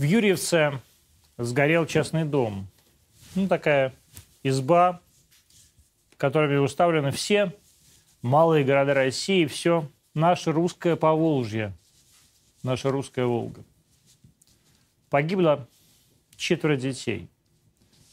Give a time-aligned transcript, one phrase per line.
[0.00, 0.80] В Юрьевце
[1.36, 2.66] сгорел частный дом.
[3.34, 3.92] Ну, такая
[4.42, 5.02] изба,
[6.10, 7.54] в которой уставлены все
[8.22, 11.74] малые города России, все наше русское Поволжье,
[12.62, 13.62] наша русская Волга.
[15.10, 15.68] Погибло
[16.34, 17.28] четверо детей.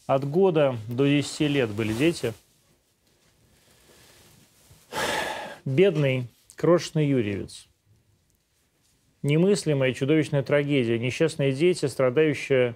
[0.07, 2.33] От года до 10 лет были дети.
[5.63, 6.27] Бедный
[6.57, 7.65] крошечный Юрьевец.
[9.23, 10.99] Немыслимая чудовищная трагедия.
[10.99, 12.75] Несчастные дети, страдающая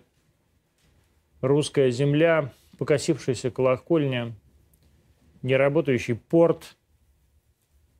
[1.41, 4.33] русская земля, покосившаяся колокольня,
[5.41, 6.75] неработающий порт.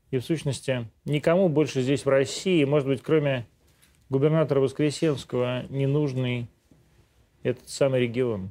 [0.09, 3.47] И, в сущности, никому больше здесь, в России, может быть, кроме
[4.09, 6.47] губернатора Воскресенского, не нужный
[7.43, 8.49] этот самый регион.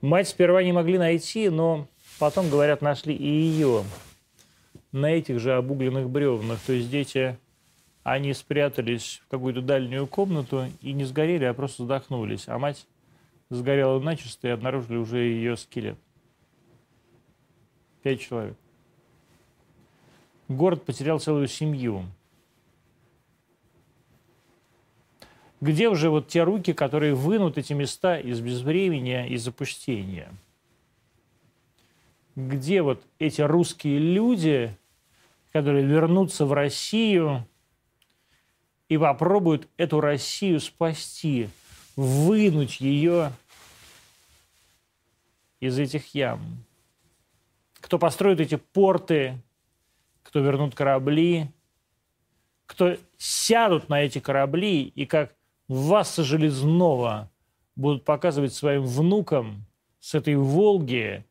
[0.00, 3.84] Мать сперва не могли найти, но потом, говорят, нашли и ее
[4.92, 6.58] на этих же обугленных бревнах.
[6.66, 7.38] То есть дети,
[8.12, 12.48] они спрятались в какую-то дальнюю комнату и не сгорели, а просто задохнулись.
[12.48, 12.86] А мать
[13.50, 15.98] сгорела начисто и обнаружили уже ее скелет.
[18.02, 18.56] Пять человек.
[20.48, 22.04] Город потерял целую семью.
[25.60, 30.32] Где уже вот те руки, которые вынут эти места из безвремени и запустения?
[32.36, 34.76] Где вот эти русские люди,
[35.52, 37.44] которые вернутся в Россию
[38.88, 41.48] и попробуют эту Россию спасти,
[41.96, 43.32] вынуть ее
[45.60, 46.40] из этих ям?
[47.80, 49.40] Кто построит эти порты,
[50.22, 51.50] кто вернут корабли,
[52.66, 55.34] кто сядут на эти корабли и как
[55.68, 57.30] Васса Железного
[57.76, 59.64] будут показывать своим внукам
[60.00, 61.24] с этой Волги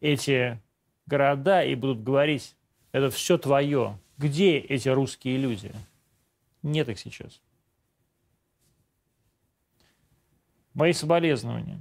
[0.00, 0.60] эти
[1.06, 2.54] города и будут говорить,
[2.92, 3.98] это все твое.
[4.16, 5.72] Где эти русские люди?
[6.62, 7.40] Нет их сейчас.
[10.74, 11.80] Мои соболезнования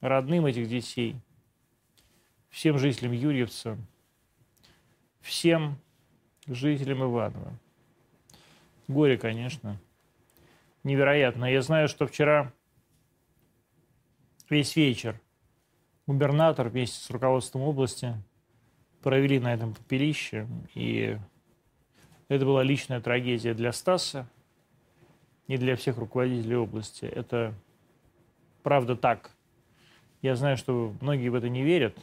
[0.00, 1.16] родным этих детей,
[2.48, 3.76] всем жителям Юрьевца,
[5.20, 5.78] всем
[6.46, 7.52] жителям Иванова.
[8.88, 9.78] Горе, конечно
[10.84, 11.44] невероятно.
[11.44, 12.52] Я знаю, что вчера
[14.48, 15.20] весь вечер
[16.06, 18.14] губернатор вместе с руководством области
[19.02, 21.18] провели на этом попелище, и
[22.30, 24.24] это была личная трагедия для Стаса
[25.48, 27.04] и для всех руководителей области.
[27.04, 27.52] Это
[28.62, 29.32] правда так.
[30.22, 31.98] Я знаю, что многие в это не верят,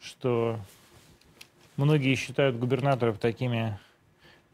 [0.00, 0.60] что
[1.76, 3.80] многие считают губернаторов такими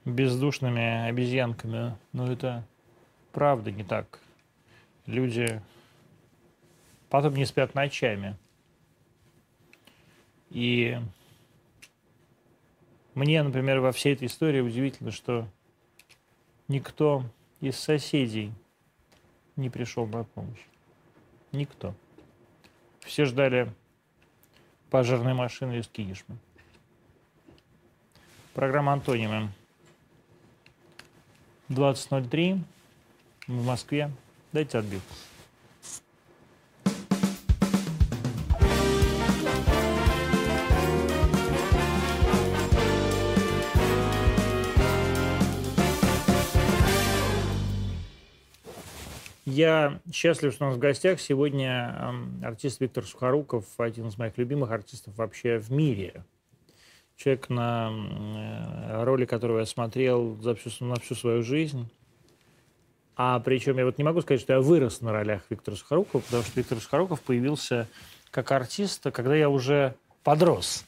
[0.07, 2.65] бездушными обезьянками, но это
[3.33, 4.21] правда не так.
[5.05, 5.61] Люди
[7.11, 8.39] потом не спят ночами.
[10.49, 10.99] И
[13.19, 15.49] мне, например, во всей этой истории удивительно, что
[16.69, 17.25] никто
[17.61, 18.53] из соседей
[19.57, 20.63] не пришел на помощь.
[21.51, 21.97] Никто.
[23.01, 23.73] Все ждали
[24.91, 26.37] пожарной машины из Киишма.
[28.55, 29.51] Программа «Антонимы».
[31.71, 32.63] 20.03
[33.49, 34.13] в Москве.
[34.53, 35.15] Дайте отбивку.
[49.59, 52.15] Я счастлив, что у нас в гостях сегодня
[52.45, 56.25] артист Виктор Сухоруков, один из моих любимых артистов вообще в мире.
[57.17, 61.91] Человек, на э, роли которого я смотрел за всю, на всю свою жизнь.
[63.17, 66.45] А причем я вот не могу сказать, что я вырос на ролях Виктора Сухорукова, потому
[66.45, 67.89] что Виктор Сухоруков появился
[68.31, 70.85] как артист, когда я уже подрос.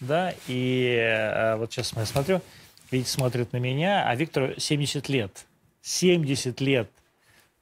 [0.00, 2.40] Да, и э, вот сейчас я смотрю,
[2.90, 5.44] видите, смотрит на меня, а Виктору 70 лет.
[5.82, 6.90] 70 лет.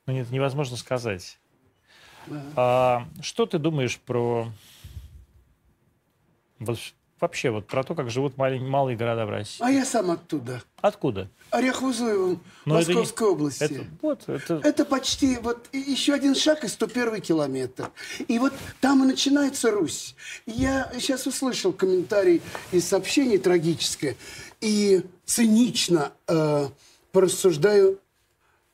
[0.06, 1.38] Ну, это невозможно сказать.
[2.26, 2.42] Да.
[2.56, 4.48] А, что ты думаешь про
[7.20, 9.64] вообще вот про то, как живут маленькие, малые города в России.
[9.64, 10.62] А я сам оттуда.
[10.82, 11.30] Откуда?
[11.50, 13.32] Орехово-Зуево, Московской не...
[13.32, 13.62] области.
[13.64, 14.60] Это, вот, это...
[14.62, 17.90] это почти вот еще один шаг и 101 километр.
[18.28, 20.14] И вот там и начинается Русь.
[20.44, 22.42] Я сейчас услышал комментарий
[22.72, 24.16] из сообщений трагическое
[24.60, 26.68] и цинично э,
[27.12, 28.00] порассуждаю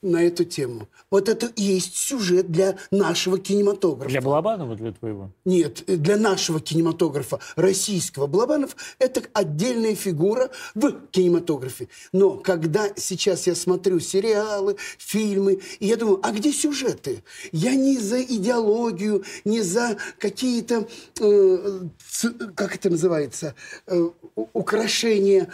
[0.03, 0.89] на эту тему.
[1.11, 4.09] Вот это и есть сюжет для нашего кинематографа.
[4.09, 5.31] Для Балабанова, для твоего?
[5.45, 8.27] Нет, для нашего кинематографа, российского.
[8.27, 11.89] Балабанов– это отдельная фигура в кинематографе.
[12.13, 17.23] Но когда сейчас я смотрю сериалы, фильмы, и я думаю, а где сюжеты?
[17.53, 20.89] Я не за идеологию, не за какие-то,
[21.21, 21.81] э,
[22.55, 23.55] как это называется,
[23.87, 24.09] э,
[24.55, 25.49] украшения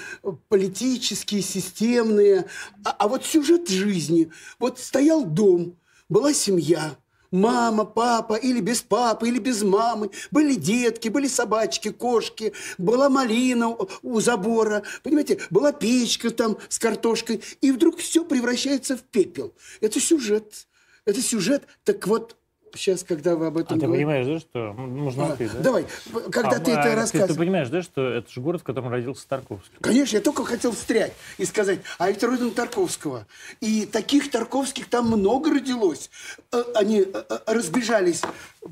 [0.49, 2.47] политические, системные,
[2.85, 5.77] а, а вот сюжет жизни– Вот стоял дом,
[6.09, 6.97] была семья,
[7.31, 10.11] мама, папа, или без папы, или без мамы.
[10.31, 17.43] Были детки, были собачки, кошки, была малина у забора, понимаете, была печка там с картошкой.
[17.61, 19.55] И вдруг все превращается в пепел.
[19.81, 20.67] Это сюжет.
[21.05, 21.65] Это сюжет.
[21.85, 22.37] Так вот,
[22.77, 23.87] сейчас, когда вы об этом а говорите...
[23.87, 24.73] ты понимаешь, да, что...
[24.75, 25.59] Можно а, ты, да?
[25.61, 25.87] Давай,
[26.31, 27.33] когда а, ты а, это ты, рассказываешь...
[27.33, 29.77] Ты понимаешь, да, что это же город, в котором родился Тарковский?
[29.81, 33.27] Конечно, я только хотел встрять и сказать, а это родина Тарковского.
[33.61, 36.11] И таких Тарковских там много родилось.
[36.53, 38.23] Э, они э, э, разбежались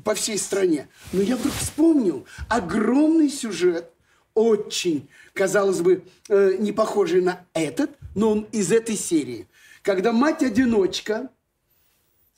[0.03, 0.87] по всей стране.
[1.11, 3.89] Но я вдруг вспомнил огромный сюжет,
[4.33, 9.47] очень, казалось бы, не похожий на этот, но он из этой серии.
[9.81, 11.29] Когда мать-одиночка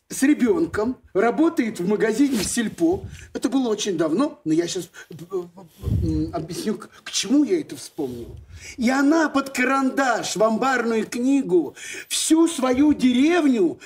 [0.10, 3.04] с ребенком, работает в магазине в Сельпо.
[3.34, 8.36] Это было очень давно, но я сейчас э, э, объясню, к чему я это вспомнил.
[8.78, 11.76] И она под карандаш в амбарную книгу
[12.08, 13.80] всю свою деревню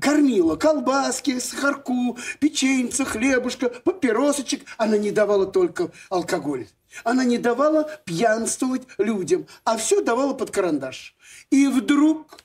[0.00, 0.56] кормила.
[0.56, 4.64] Колбаски, сахарку, печеньца, хлебушка, папиросочек.
[4.78, 6.66] Она не давала только алкоголь.
[7.04, 11.14] Она не давала пьянствовать людям, а все давала под карандаш.
[11.50, 12.40] И вдруг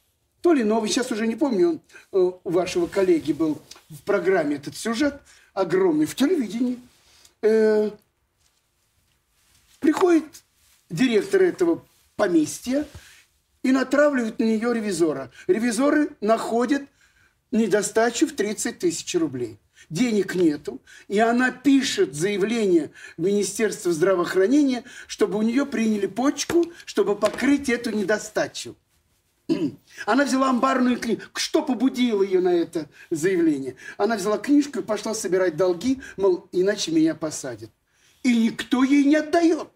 [0.46, 1.82] то ли новый, сейчас уже не помню, он
[2.12, 3.60] э, у вашего коллеги был
[3.90, 5.20] в программе этот сюжет
[5.56, 6.80] огромный в телевидении.
[7.42, 7.90] Э,
[9.80, 10.26] приходит
[10.92, 11.84] директор этого
[12.16, 12.86] поместья
[13.64, 15.32] и натравливает на нее ревизора.
[15.48, 16.84] Ревизоры находят
[17.50, 19.58] недостачу в 30 тысяч рублей.
[19.90, 27.16] Денег нету, и она пишет заявление в Министерство здравоохранения, чтобы у нее приняли почку, чтобы
[27.16, 28.76] покрыть эту недостачу.
[30.06, 31.22] Она взяла амбарную книгу.
[31.36, 33.76] Что побудило ее на это заявление?
[33.98, 37.70] Она взяла книжку и пошла собирать долги, мол, иначе меня посадят.
[38.24, 39.70] И никто ей не отдает.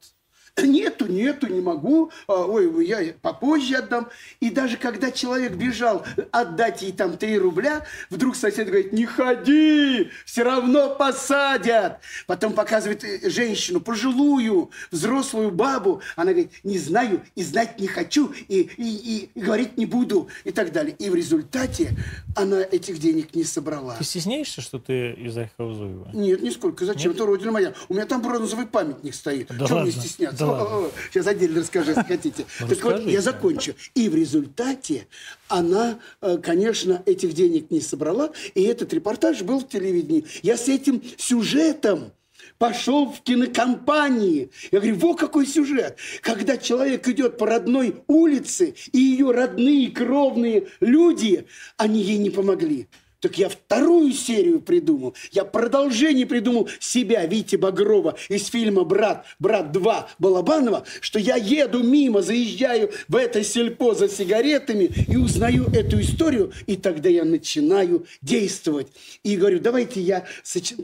[0.63, 2.11] Нету, нету, не могу.
[2.27, 4.09] А, ой, я попозже отдам.
[4.39, 10.09] И даже когда человек бежал отдать ей там 3 рубля, вдруг сосед говорит, не ходи,
[10.25, 11.99] все равно посадят.
[12.27, 16.01] Потом показывает э, женщину, пожилую, взрослую бабу.
[16.15, 20.29] Она говорит, не знаю и знать не хочу, и, и, и, и говорить не буду,
[20.43, 20.95] и так далее.
[20.99, 21.95] И в результате
[22.35, 23.95] она этих денег не собрала.
[23.97, 26.09] Ты стесняешься, что ты из Айхаузуева?
[26.13, 26.85] Нет, нисколько.
[26.85, 27.11] Зачем?
[27.11, 27.15] Нет?
[27.15, 27.73] Это родина моя.
[27.87, 29.47] У меня там бронзовый памятник стоит.
[29.49, 30.38] Да Чего мне стесняться?
[30.39, 32.45] Да Сейчас отдельно расскажу, если хотите.
[32.59, 33.73] Ну, так вот, я закончу.
[33.95, 35.07] И в результате
[35.47, 40.25] она, э, конечно, этих денег не собрала, и этот репортаж был в телевидении.
[40.41, 42.11] Я с этим сюжетом
[42.57, 44.51] пошел в кинокомпании.
[44.71, 45.97] Я говорю, вот какой сюжет.
[46.21, 51.45] Когда человек идет по родной улице, и ее родные кровные люди,
[51.77, 52.87] они ей не помогли.
[53.19, 55.13] Так я вторую серию придумал.
[55.31, 61.83] Я продолжение придумал себя, Вити Багрова, из фильма «Брат», «Брат 2» Балабанова, что я еду
[61.83, 68.05] мимо, заезжаю в это сельпо за сигаретами и узнаю эту историю, и тогда я начинаю
[68.21, 68.87] действовать.
[69.23, 70.25] И говорю, давайте я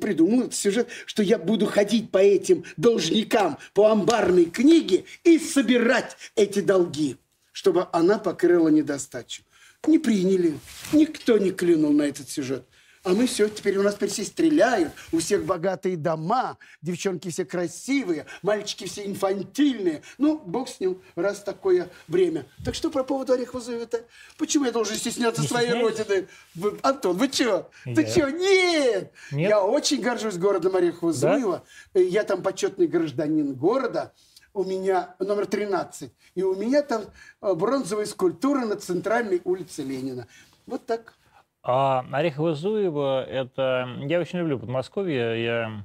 [0.02, 6.60] придумаю сюжет, что я буду ходить по этим должникам, по амбарной книге и собирать эти
[6.60, 7.16] долги,
[7.54, 9.44] чтобы она покрыла недостачу.
[9.88, 10.60] Не приняли.
[10.94, 12.66] Никто не клюнул на этот сюжет.
[13.06, 17.46] А мы все, теперь у нас теперь все стреляют, у всех богатые дома, девчонки все
[17.46, 20.02] красивые, мальчики все инфантильные.
[20.18, 22.48] Ну, бог с ним, раз такое время.
[22.64, 24.06] Так что про поводу Орехова-Зуева-то?
[24.40, 26.28] Почему я должен стесняться не своей родины?
[26.56, 27.70] Вы, Антон, вы что?
[27.84, 28.32] Ты что?
[28.32, 29.12] Нет!
[29.32, 29.50] Нет!
[29.50, 31.62] Я очень горжусь городом Орехова-Зуева.
[31.94, 32.00] Да?
[32.00, 34.14] Я там почетный гражданин города
[34.56, 36.12] у меня номер 13.
[36.34, 37.04] И у меня там
[37.42, 40.28] э, бронзовая скульптура на центральной улице Ленина.
[40.66, 41.14] Вот так.
[41.62, 43.88] А Орехово-Зуево, это...
[44.02, 45.44] Я очень люблю Подмосковье.
[45.44, 45.84] Я,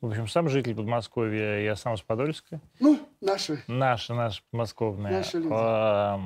[0.00, 1.60] в общем, сам житель Подмосковья.
[1.60, 2.60] Я сам с Подольска.
[2.80, 3.62] Ну, наши.
[3.68, 5.18] Наши, наши подмосковные.
[5.18, 5.52] Наши люди.
[5.52, 6.18] А,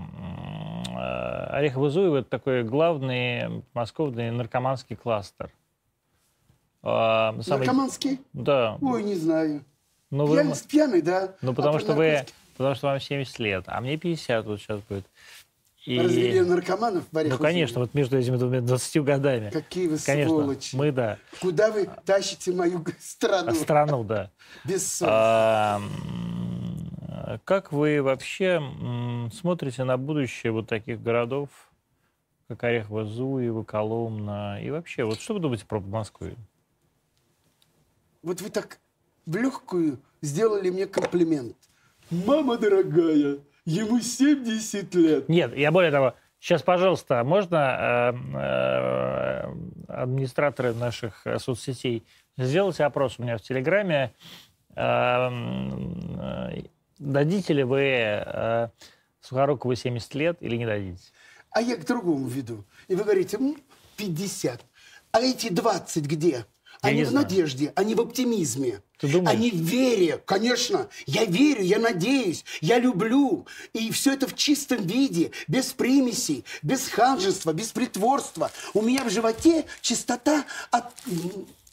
[1.53, 5.51] Орехово-Зуево– это такой главный подмосковный наркоманский кластер.
[6.83, 7.67] А, самый...
[7.67, 8.21] Наркоманский?
[8.33, 8.79] Да.
[8.81, 9.65] Ой, не знаю.
[10.11, 10.45] Ну, вы...
[10.69, 11.35] пьяный, да.
[11.41, 12.25] Ну, потому а что вы...
[12.57, 15.07] Потому что вам 70 лет, а мне 50 вот сейчас будет.
[15.87, 15.99] И...
[15.99, 19.49] Развели наркоманов в Ну, конечно, вот между этими 20 годами.
[19.49, 20.77] Какие вы конечно, сволочи.
[20.77, 21.17] Мы, да.
[21.41, 23.55] Куда вы тащите мою страну?
[23.55, 24.31] Страну, да.
[24.65, 25.81] Без а,
[27.45, 28.63] Как вы вообще
[29.33, 31.49] смотрите на будущее вот таких городов,
[32.49, 36.29] как Орехово, Зуево, Коломна, и вообще, вот что вы думаете про Москву?
[38.23, 38.79] Вот вы так
[39.27, 41.57] в легкую сделали мне комплимент.
[42.11, 45.29] Мама дорогая, ему 70 лет.
[45.29, 49.55] Нет, я более того, сейчас, пожалуйста, можно э, э,
[49.89, 52.05] администраторы наших э, соцсетей
[52.37, 54.13] сделать опрос у меня в Телеграме.
[54.75, 56.63] Э, э,
[56.99, 58.69] дадите ли вы э,
[59.21, 61.03] Сухорукову 70 лет или не дадите?
[61.53, 62.65] а я к другому веду.
[62.89, 63.57] И вы говорите, «М,
[63.97, 64.65] 50.
[65.13, 66.47] А эти 20 где?
[66.83, 67.27] Они не в знаю.
[67.27, 68.83] надежде, они в оптимизме.
[68.99, 69.31] Ты думаешь?
[69.31, 70.89] Они в вере, конечно.
[71.07, 73.47] Я верю, я надеюсь, я люблю.
[73.73, 78.51] И все это в чистом виде, без примесей, без ханжества, без притворства.
[78.75, 80.85] У меня в животе чистота от...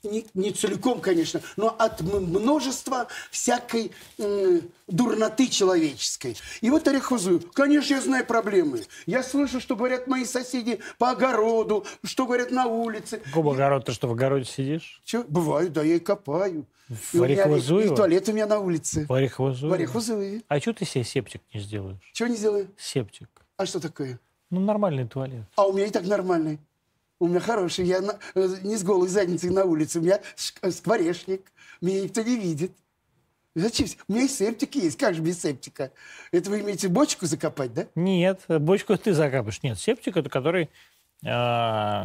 [0.04, 3.92] Не, не целиком, конечно, но от множества всякой
[4.88, 6.38] дурноты человеческой.
[6.62, 8.84] И вот Орехозую, конечно, я знаю проблемы.
[9.06, 13.18] Я слышу, что говорят мои соседи по огороду, что говорят на улице.
[13.18, 13.86] Какого огород?
[13.86, 15.02] Ты что, в огороде сидишь?
[15.04, 16.68] Че, бываю, да, я и копаю.
[16.88, 17.94] В Орехово-Зуево?
[17.94, 19.06] И туалет у меня на улице.
[19.08, 19.70] В Орехово-Зуево?
[19.70, 20.44] В Орехово-Зуеве.
[20.48, 22.12] А что ты себе септик не сделаешь?
[22.14, 22.70] Чего не сделаю?
[22.78, 23.30] Септик.
[23.58, 24.20] А что такое?
[24.52, 25.44] Ну, нормальный туалет.
[25.56, 26.60] А у меня и так нормальный.
[27.20, 27.86] У меня хороший.
[27.86, 30.00] Я на- э, не с голой задницей на улице.
[30.00, 30.20] У меня
[30.62, 31.52] э, скворечник.
[31.82, 32.72] Меня никто не видит.
[33.56, 33.88] Зачем?
[34.08, 34.98] У меня и септик есть.
[35.00, 35.92] Как же без септика?
[36.32, 37.88] Это вы имеете бочку закопать, да?
[37.96, 39.64] Нет, бочку ты закапаешь.
[39.64, 40.70] Нет, септик это который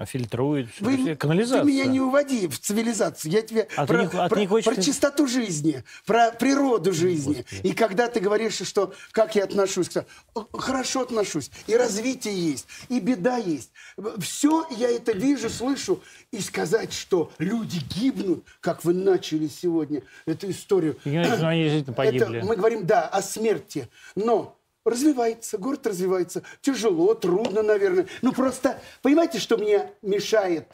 [0.07, 0.71] фильтрует.
[0.71, 0.85] всё.
[0.85, 1.26] Вы, Это
[1.61, 3.31] ты меня не уводи в цивилизацию.
[3.33, 7.45] Я тебе А про, не- а про- не хочешь про чистоту жизни, про природу жизни.
[7.62, 10.07] И когда ты говоришь, что как я отношусь, к-
[10.54, 13.71] хорошо отношусь, и развитие есть, и беда есть.
[14.19, 16.00] Все я это вижу, слышу.
[16.31, 20.97] И сказать, что люди гибнут, как вы начали сегодня эту историю.
[21.04, 22.38] Геннадий, ну, они действительно погибли.
[22.38, 23.88] Это мы говорим, да, о смерти.
[24.14, 26.42] Но развивается, город развивается.
[26.60, 28.06] Тяжело, трудно, наверное.
[28.22, 30.66] Ну, просто, понимаете, что мне мешает,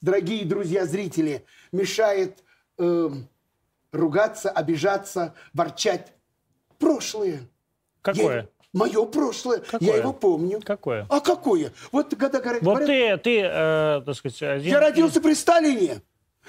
[0.00, 2.42] дорогие друзья, зрители, мешает
[2.78, 3.28] эм,
[3.92, 6.12] ругаться, обижаться, ворчать?
[6.78, 7.40] Прошлое.
[8.02, 8.48] Какое?
[8.72, 9.60] Мое прошлое.
[9.60, 9.88] Какое?
[9.88, 10.60] Я его помню.
[10.62, 11.06] Какое?
[11.08, 11.72] А какое?
[11.92, 12.62] Вот когда говорят...
[12.62, 14.70] Вот ты, ты, э, так сказать, один...
[14.70, 16.02] Я родился при Сталине.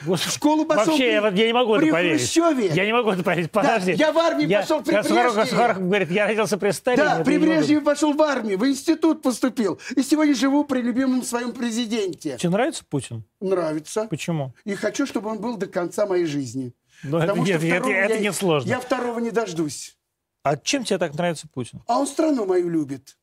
[0.06, 2.20] Господи, в школу пошел Вообще, при- я, я не могу при это поверить.
[2.22, 2.68] Хрущеве.
[2.68, 3.52] Я не могу это поверить.
[3.52, 3.94] Подожди.
[3.94, 5.46] я в армию пошел при Сухоруков- Брежневе.
[5.48, 7.04] Сухоруков говорит, я родился при Сталине.
[7.04, 7.40] Да, это при я.
[7.40, 9.80] Брежневе пошел в армию, в институт поступил.
[9.96, 12.38] И сегодня живу при любимом своем президенте.
[12.38, 13.24] Тебе нравится Путин?
[13.40, 14.08] Нравится.
[14.10, 14.54] Почему?
[14.66, 16.74] И хочу, чтобы он был до конца моей жизни.
[17.04, 18.70] Ну, это Потому что нет, это- это я- не сложно.
[18.70, 19.98] Я второго не дождусь.
[20.44, 21.82] А чем тебе так нравится Путин?
[21.88, 23.18] А он страну мою любит.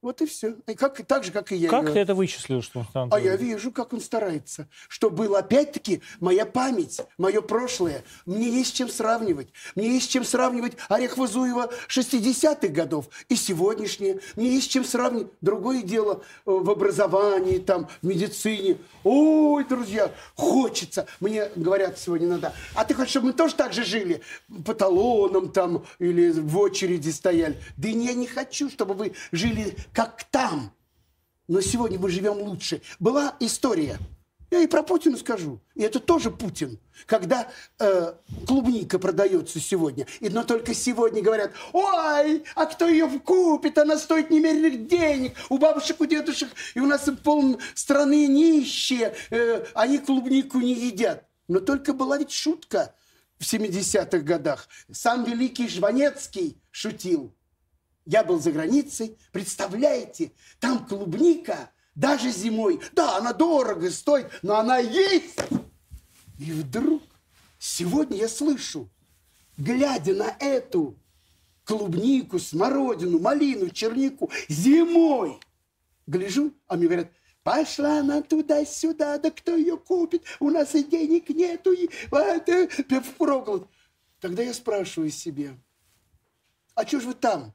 [0.00, 0.54] Вот и все.
[0.68, 1.68] И как, так же, как и я.
[1.68, 1.94] Как его.
[1.94, 3.12] ты это вычислил, что он станет?
[3.12, 4.68] А я вижу, как он старается.
[4.88, 8.04] Что было опять-таки моя память, мое прошлое.
[8.24, 9.48] Мне есть чем сравнивать.
[9.74, 14.20] Мне есть чем сравнивать Орехово-Зуева 60-х годов и сегодняшнее.
[14.36, 15.32] Мне есть чем сравнивать.
[15.40, 18.78] Другое дело э, в образовании, там, в медицине.
[19.02, 21.08] Ой, друзья, хочется.
[21.18, 24.22] Мне говорят сегодня иногда, а ты хочешь, чтобы мы тоже так же жили?
[24.64, 27.60] По талонам там или в очереди стояли.
[27.76, 30.72] Да я не хочу, чтобы вы жили как там.
[31.46, 32.82] Но сегодня мы живем лучше.
[32.98, 33.98] Была история.
[34.50, 35.60] Я и про Путина скажу.
[35.74, 36.78] И это тоже Путин.
[37.06, 38.14] Когда э,
[38.46, 43.76] клубника продается сегодня, и но только сегодня говорят, ой, а кто ее купит?
[43.76, 45.36] Она стоит немеренных денег.
[45.50, 49.14] У бабушек, у дедушек, и у нас пол страны нищие.
[49.30, 51.24] э, они клубнику не едят.
[51.46, 52.94] Но только была ведь шутка
[53.38, 54.68] в 70-х годах.
[54.90, 57.34] Сам великий Жванецкий шутил.
[58.08, 62.80] Я был за границей, представляете, там клубника даже зимой.
[62.92, 65.38] Да, она дорого стоит, но она есть.
[66.38, 67.02] И вдруг
[67.58, 68.88] сегодня я слышу,
[69.58, 70.98] глядя на эту
[71.64, 75.38] клубнику, смородину, малину, чернику зимой,
[76.06, 77.12] гляжу, а мне говорят,
[77.42, 80.24] пошла она туда-сюда, да кто ее купит?
[80.40, 82.70] У нас и денег нету, и это,
[83.02, 83.68] впроголодь.
[84.18, 85.58] Тогда я спрашиваю себе,
[86.74, 87.52] а что же вы там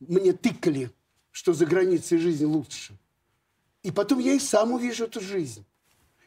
[0.00, 0.90] мне тыкали,
[1.30, 2.96] что за границей жизнь лучше?
[3.82, 5.64] И потом я и сам увижу эту жизнь.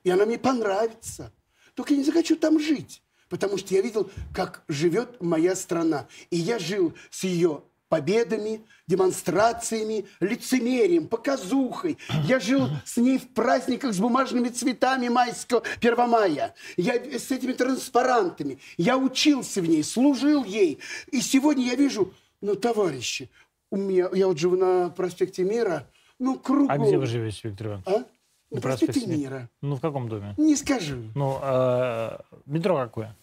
[0.04, 1.34] И она мне понравится.
[1.74, 3.02] Только я не захочу там жить.
[3.30, 6.08] Потому что я видел, как живет моя страна.
[6.30, 11.98] И я жил с ее победами, демонстрациями, лицемерием, показухой.
[12.26, 16.54] Я жил с ней в праздниках с бумажными цветами майского 1 мая.
[16.76, 18.60] Я с этими транспарантами.
[18.78, 20.80] Я учился в ней, служил ей.
[21.12, 23.30] И сегодня я вижу, ну, товарищи,
[23.72, 25.88] у меня, я вот живу на проспекте Мира,
[26.20, 26.72] ну, кругом.
[26.72, 27.86] А где вы живете, Виктор Иванович?
[27.88, 28.04] А?
[28.50, 29.50] На проспекте проспекте Мира.
[29.62, 30.34] Ну, в каком доме?
[30.38, 31.04] Не скажу.
[31.16, 33.16] Ну, э, метро какое?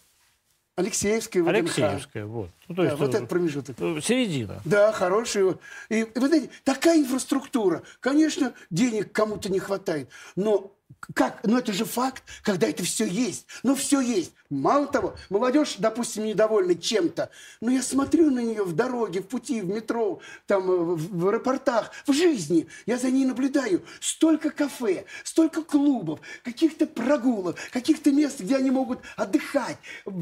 [0.77, 1.55] Алексеевская, ВДНХ.
[1.55, 2.49] Алексеевская, вот.
[2.67, 3.75] Ну, то Да, есть, вот э, этот промежуток.
[3.79, 4.61] э, середина.
[4.65, 5.53] Да, хороший.
[5.89, 7.83] И, и вы знаете, такая инфраструктура.
[8.01, 10.74] Конечно, денег кому-то не хватает, но
[11.13, 11.45] как?
[11.45, 13.45] Но это же факт, когда это все есть.
[13.63, 14.33] Но все есть.
[14.49, 17.29] Мало того, молодежь, допустим, недовольна чем-то.
[17.61, 21.91] Но я смотрю на нее в дороге, в пути, в метро, там, э, в, аэропортах,
[22.07, 22.67] в жизни.
[22.85, 23.83] Я за ней наблюдаю.
[23.99, 29.77] Столько кафе, столько клубов, каких-то прогулок, каких-то мест, где они могут отдыхать,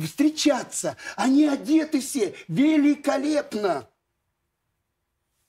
[0.06, 0.98] встречаться.
[1.16, 3.88] Они одеты все великолепно.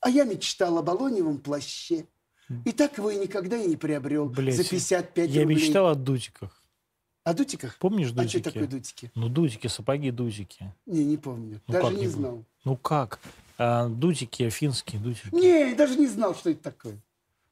[0.00, 2.06] А я мечтал о балоневом плаще,
[2.64, 5.56] И так его и никогда и не приобрел Блядь, за 55 Я рублей.
[5.56, 6.62] мечтал о дутиках.
[7.24, 7.78] О дутиках?
[7.78, 8.40] Помнишь А дутики?
[8.40, 9.10] что такое дутики?
[9.14, 10.74] Ну, дутики, сапоги, дутики.
[10.84, 11.60] Не, не помню.
[11.66, 12.44] Ну, даже не знал.
[12.64, 13.18] Ну как?
[13.56, 15.28] А, дутики, финские дутики.
[15.32, 17.00] Не, даже не знал, что это такое.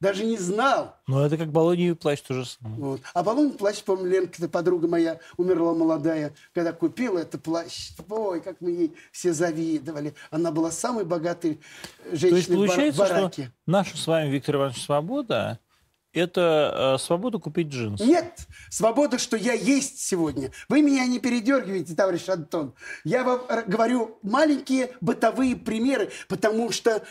[0.02, 0.96] Даже не знал.
[1.06, 2.74] Ну, это как баллоневый плащ, то же самое.
[2.82, 3.00] Вот.
[3.14, 7.90] А баллон плащ, помню, Ленка, подруга моя, умерла молодая, когда купила этот плащ.
[8.08, 10.14] Ой, как мы ей все завидовали.
[10.32, 11.60] Она была самой богатой
[12.02, 13.52] То есть женщиной в бар- получается, что бараке.
[13.64, 15.60] наша с вами, Виктор Иванович, свобода–
[16.12, 18.04] это э, свобода купить джинсы.
[18.04, 20.50] Нет, свобода, что я есть сегодня.
[20.68, 22.74] Вы меня не передергиваете, товарищ Антон.
[23.04, 27.04] Я вам р- говорю маленькие бытовые примеры, потому что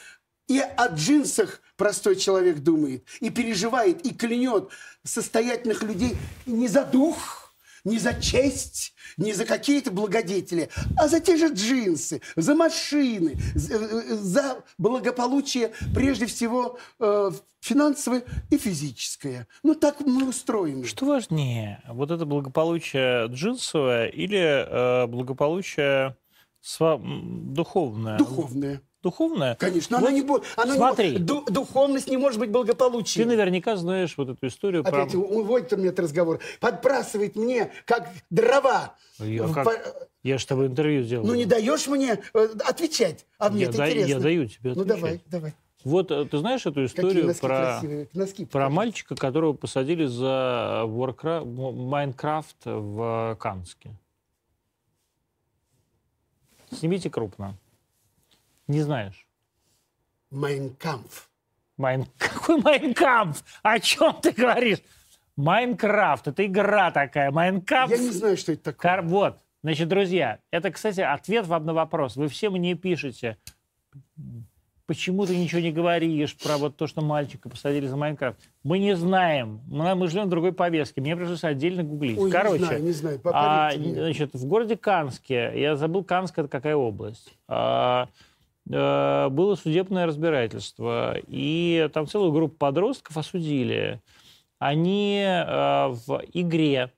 [0.48, 4.70] и о джинсах простой человек думает, и переживает, и клянет
[5.04, 11.38] состоятельных людей не за дух, не за честь, не за какие-то благодетели, а за те
[11.38, 19.48] же джинсы, за машины, за, э, за благополучие, прежде всего, э, финансовое и физическое.
[19.64, 20.86] Ну, так мы устроены.
[20.86, 26.16] Что важнее, вот это благополучие джинсовое или э, благополучие
[26.62, 28.20] сва- духовное?
[28.20, 28.84] Духовное.
[29.04, 29.56] Духовное?
[29.56, 30.44] Конечно, Вот она не будет.
[30.56, 31.18] Она не смотри.
[31.18, 33.28] ду- духовность не может быть Ты благополучием.
[33.28, 35.02] наверняка знаешь вот эту историю про...
[35.04, 36.40] Опять уводит он мне этот разговор.
[36.60, 38.96] Подбрасывает мне, как дрова.
[39.18, 41.26] Я, В как- я же с тобой интервью сделал.
[41.26, 43.26] Ну, не даешь мне э, отвечать.
[43.40, 44.10] А мне я, это да- интересно.
[44.12, 44.88] я даю тебе Ну, отвечать.
[45.02, 45.54] давай, давай.
[45.84, 48.08] Вот э, ты знаешь эту историю носки про, красивые.
[48.14, 53.90] Носки про мальчика, которого посадили за Warcraft, Майнкрафт в Канске?
[56.72, 57.56] Снимите крупно.
[58.72, 59.28] Не знаешь.
[60.30, 61.30] Майнкамф.
[61.78, 62.06] Майн...
[62.18, 63.36] Какой Майнкамп?
[63.64, 64.80] О чем ты говоришь?
[65.36, 66.30] Майнкрафт.
[66.30, 67.32] Это игра такая.
[67.32, 67.92] Майнкрафт.
[67.92, 68.82] Я не знаю, что это такое.
[68.82, 69.40] Кар- Вот.
[69.62, 72.16] Значит, друзья, это, кстати, ответ вам на вопрос.
[72.16, 73.38] Вы все мне пишете,
[74.86, 78.40] почему ты ничего не говоришь про вот то, что мальчика посадили за Майнкрафт.
[78.64, 79.60] Мы не знаем.
[79.68, 81.02] Мы, мы живем в другой повестке.
[81.02, 82.18] Мне пришлось отдельно гуглить.
[82.18, 83.22] Ой, Короче, не знаю, не знаю.
[83.26, 88.08] А, значит, в городе Канске, я забыл, Канск это какая область, а,
[88.72, 94.02] было судебное разбирательство, и там целую группу подростков осудили.
[94.60, 96.92] Они э, в игре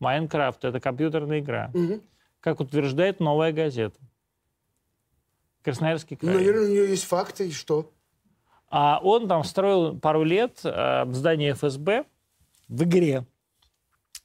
[0.00, 2.00] Майнкрафт, это компьютерная игра, Мгм.
[2.40, 3.98] как утверждает новая газета.
[5.62, 6.34] Красноярский край.
[6.34, 7.90] Наверное, у нее есть факты, и что?
[8.70, 12.04] А он там строил пару лет э, здание ФСБ
[12.68, 13.26] в игре.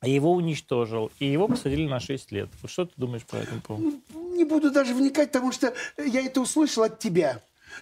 [0.06, 1.12] И его уничтожил.
[1.20, 2.50] И его посадили на 6 лет.
[2.66, 3.94] Что ты думаешь по этому поводу?
[4.34, 7.42] Не буду даже вникать, потому что я это услышал от тебя.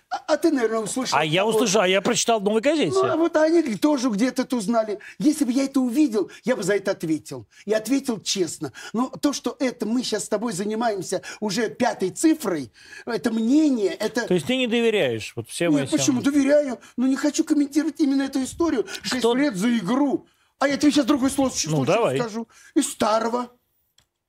[0.10, 1.18] А, а ты, наверное, услышал.
[1.18, 2.92] А я услышал, а я прочитал в новой газете.
[2.94, 5.00] Ну, а вот они тоже где-то это узнали.
[5.20, 7.46] Если бы я это увидел, я бы за это ответил.
[7.66, 8.72] И ответил честно.
[8.94, 12.72] Но то, что это мы сейчас с тобой занимаемся уже пятой цифрой,
[13.06, 14.28] это мнение, это...
[14.28, 15.98] То есть ты не доверяешь вот всем Нет, этим?
[15.98, 16.22] почему?
[16.22, 16.80] Доверяю.
[16.98, 18.86] Но не хочу комментировать именно эту историю.
[19.02, 20.26] Шесть Кто- лет за игру.
[20.60, 22.20] А я тебе сейчас другой случай, Ну, случай давай.
[22.20, 22.48] скажу.
[22.76, 23.52] Из старого.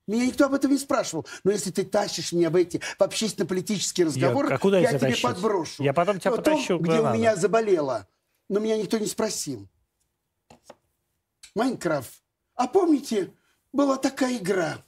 [0.07, 1.27] Меня никто об этом не спрашивал.
[1.45, 5.15] Но если ты тащишь меня в эти в общественно-политические разговоры, а куда я я тебя
[5.23, 5.83] подброшу.
[5.83, 7.17] Я потом тебя то, потащу, где у надо.
[7.17, 8.07] меня заболело.
[8.49, 9.67] Но меня никто не спросил.
[11.55, 12.13] Майнкрафт.
[12.55, 13.33] А помните,
[13.73, 14.85] была такая игра.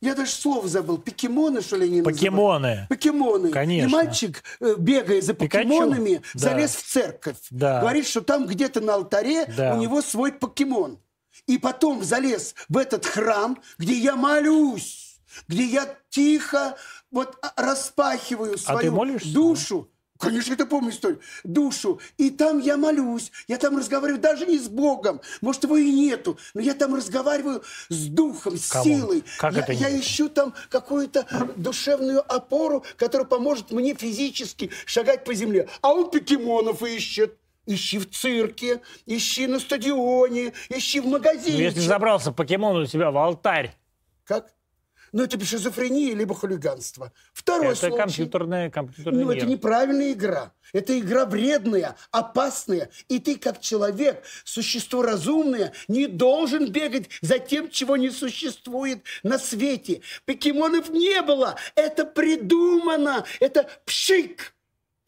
[0.00, 0.96] Я даже слово забыл.
[0.98, 2.18] Покемоны, что ли, они называют?
[2.18, 2.86] Покемоны.
[2.88, 3.50] Покемоны.
[3.50, 3.88] Конечно.
[3.88, 5.68] И мальчик, э, бегая за Пикачу.
[5.68, 6.40] покемонами, Да.
[6.40, 7.36] залез в церковь.
[7.50, 7.80] Да.
[7.80, 9.74] Говорит, что там где-то на алтаре Да.
[9.74, 10.98] у него свой покемон.
[11.46, 16.76] И потом залез в этот храм, где я молюсь, где я тихо
[17.10, 19.90] вот а, распахиваю свою молишься, душу.
[20.20, 21.20] Конечно, это помню историю.
[21.44, 21.98] Душу.
[22.18, 23.32] И там я молюсь.
[23.48, 25.20] Я там разговариваю даже не с Богом.
[25.40, 26.38] Может, его и нету.
[26.52, 28.84] Но я там разговариваю с духом, с Come on.
[28.86, 29.24] силой.
[29.38, 35.32] Как я, это я ищу там какую-то душевную опору, которая поможет мне физически шагать по
[35.32, 35.68] земле.
[35.80, 37.36] А он покемонов ищет.
[37.66, 41.62] Ищи в цирке, ищи на стадионе, ищи в Ну, магазине.
[41.62, 43.76] если забрался покемон у тебя в алтарь,
[44.24, 44.50] Как?
[45.12, 47.12] Ну, это шизофрения, либо хулиганство.
[47.32, 47.96] Второй это случай.
[47.96, 50.52] компьютерная, компьютерный Ну, это неправильная игра.
[50.72, 52.90] Это игра вредная, опасная.
[53.08, 59.38] И ты, как человек, существо разумное, не должен бегать за тем, чего не существует на
[59.38, 60.02] свете.
[60.26, 61.56] Покемонов не было.
[61.74, 63.24] Это придумано.
[63.40, 64.54] Это пшик.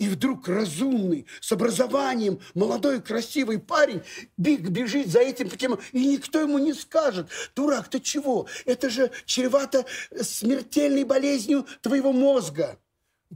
[0.02, 4.02] И вдруг разумный, с образованием, молодой красивый парень
[4.36, 8.48] бег, бежит за этим покемоном, и никто ему не скажет, дурак, ты чего?
[8.64, 9.86] Это же чревато
[10.20, 12.80] смертельной болезнью твоего мозга.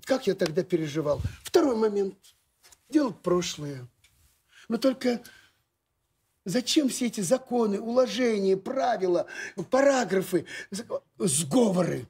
[0.03, 1.21] Как я тогда переживал?
[1.45, 2.17] Второй момент.
[2.89, 3.87] Дело прошлое.
[4.69, 5.23] Но только
[6.45, 9.29] зачем все эти законы, уложения, правила,
[9.71, 10.47] параграфы,
[11.17, 12.09] сговоры?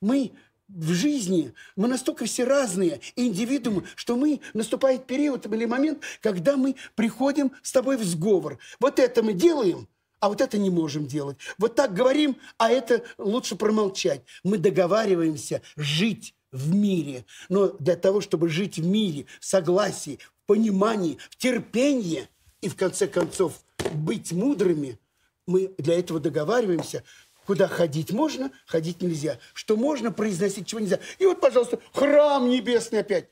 [0.00, 0.32] Мы
[0.68, 6.76] в жизни мы настолько все разные индивидуумы, что мы наступает период или момент, когда мы
[6.94, 8.58] приходим с тобой в сговор.
[8.78, 9.88] Вот это мы делаем,
[10.20, 11.38] а вот это не можем делать.
[11.58, 14.22] Вот так говорим, а это лучше промолчать.
[14.44, 17.24] Мы договариваемся жить в мире.
[17.48, 22.28] Но для того, чтобы жить в мире, в согласии, в понимании, в терпении
[22.60, 24.98] и, в конце концов, быть мудрыми,
[25.46, 27.04] мы для этого договариваемся,
[27.48, 29.38] Куда ходить можно, ходить нельзя.
[29.54, 30.98] Что можно произносить, чего нельзя.
[31.18, 33.30] И вот, пожалуйста, храм небесный опять.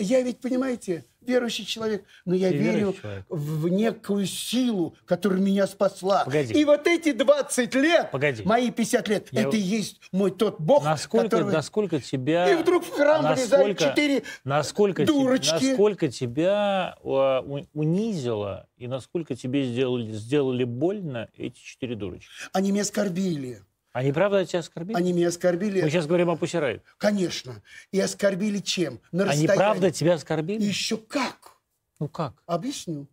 [0.00, 2.94] Я ведь, понимаете, верующий человек, но я Ты верю
[3.28, 6.24] в некую силу, которая меня спасла.
[6.24, 6.54] Погоди.
[6.54, 8.42] И вот эти 20 лет, Погоди.
[8.44, 11.52] мои 50 лет, Я- это и есть мой тот Бог, Насколько, который...
[11.52, 12.50] насколько тебя...
[12.50, 15.52] И вдруг в храм насколько- четыре насколько, дурочки.
[15.66, 17.40] насколько тебя а,
[17.74, 22.28] унизило и насколько тебе сделали, сделали больно эти четыре дурочки?
[22.52, 23.62] Они меня оскорбили.
[23.92, 24.96] Они правда тебя оскорбили?
[24.96, 26.84] Они меня оскорбили, Мы сейчас говорим о Пусирайт.
[26.96, 27.60] конечно.
[27.90, 29.00] И оскорбили чем?
[29.10, 29.56] На Они расстоянии.
[29.56, 30.62] правда тебя оскорбили?
[30.62, 31.56] Еще как?
[31.98, 32.40] Ну как?
[32.46, 33.08] Объясню.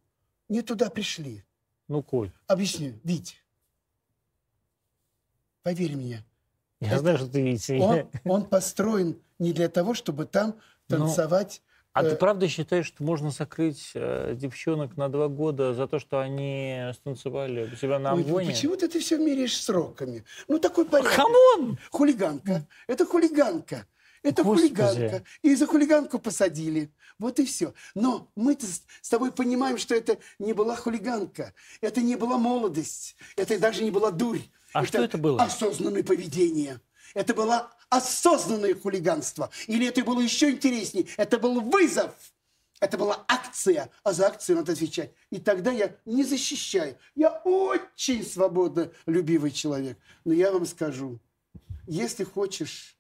[0.49, 1.43] Не туда пришли.
[1.87, 2.99] Ну, Коль, Объясню.
[3.03, 3.41] Вить,
[5.63, 6.23] поверь мне,
[6.79, 7.77] я Это- знаю, что ты видите.
[7.79, 10.55] он, он построен не для того, чтобы там
[10.89, 11.61] Ну, танцевать.
[11.97, 15.97] А э, ты правда считаешь, что можно закрыть э, девчонок на два года за то,
[15.97, 18.51] что они станцевали у себя на Ой, амвоне?
[18.51, 20.23] почему ты это все меряешь сроками?
[20.47, 21.15] Ну, такой порядок.
[21.15, 21.80] Come on!
[21.89, 22.67] Хулиганка.
[22.86, 23.88] Это хулиганка.
[24.21, 24.75] Это Господи.
[24.75, 25.23] хулиганка.
[25.41, 26.91] И за хулиганку посадили.
[27.17, 27.73] Вот и все.
[27.95, 31.53] Но мы-то с с тобой понимаем, что это не была хулиганка.
[31.81, 33.15] Это не была молодость.
[33.36, 34.41] Это даже не была дурь.
[34.73, 35.41] А что это было?
[35.41, 36.79] Осознанное поведение.
[37.13, 39.50] Это было осознанное хулиганство.
[39.67, 41.08] Или это было еще интереснее.
[41.17, 42.13] Это был вызов.
[42.80, 45.12] Это была акция, а за акцию надо отвечать.
[45.32, 46.98] И тогда я не защищаю.
[47.15, 49.98] Я очень свободно любивый человек.
[50.26, 51.20] Но я вам скажу,
[51.88, 52.98] если хочешь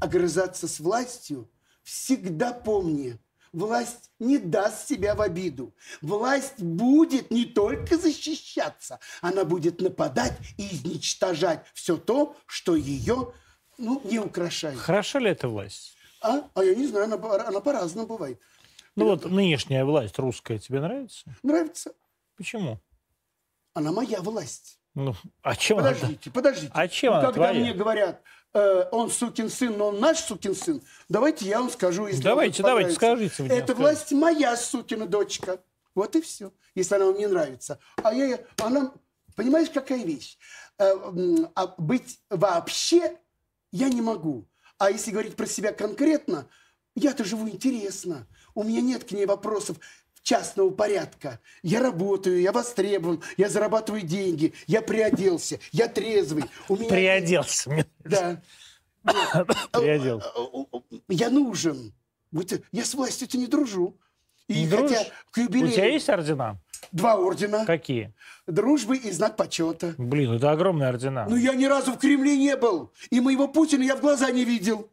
[0.00, 1.48] огрызаться с властью,
[1.82, 3.18] всегда помни,
[3.52, 5.74] власть не даст себя в обиду.
[6.00, 13.32] Власть будет не только защищаться, она будет нападать и изничтожать все то, что ее
[13.78, 14.78] ну, не украшает.
[14.78, 15.96] Хороша ли эта власть?
[16.20, 18.40] А, а я не знаю, она, она по-разному бывает.
[18.94, 21.34] Ну вот нынешняя власть русская тебе нравится?
[21.42, 21.92] Нравится?
[22.36, 22.80] Почему?
[23.74, 24.78] Она моя власть.
[24.94, 25.92] Ну, а чем она?
[25.92, 26.72] Подождите, подождите.
[26.74, 27.60] А чем Ну, она Когда твоя?
[27.60, 32.06] мне говорят, э, он сукин сын, но он наш сукин сын, давайте я вам скажу,
[32.06, 33.74] если Давайте, давайте, скажите мне, Это скажите.
[33.82, 35.60] власть моя сукина дочка.
[35.94, 37.78] Вот и все, если она вам не нравится.
[38.02, 38.92] А я, она,
[39.36, 40.36] понимаешь, какая вещь?
[40.78, 40.94] Э,
[41.54, 43.16] а быть вообще
[43.70, 44.46] я не могу.
[44.78, 46.46] А если говорить про себя конкретно,
[46.94, 48.26] я-то живу интересно.
[48.54, 49.78] У меня нет к ней вопросов
[50.22, 51.40] частного порядка.
[51.62, 56.44] Я работаю, я востребован, я зарабатываю деньги, я приоделся, я трезвый.
[56.68, 57.86] У меня Приоделся.
[58.04, 58.42] Да.
[59.72, 60.28] Приоделся.
[61.08, 61.92] Я нужен.
[62.30, 63.98] Вот Я с властью-то не дружу.
[64.48, 65.06] И Не хотя дружишь?
[65.30, 66.58] к У юбилею тебя есть ордена?
[66.90, 68.12] два ордена, Какие?
[68.46, 69.94] дружбы и знак почета.
[69.98, 71.26] Блин, это огромные ордена.
[71.28, 72.92] Но я ни разу в Кремле не был.
[73.10, 74.90] И моего Путина я в глаза не видел.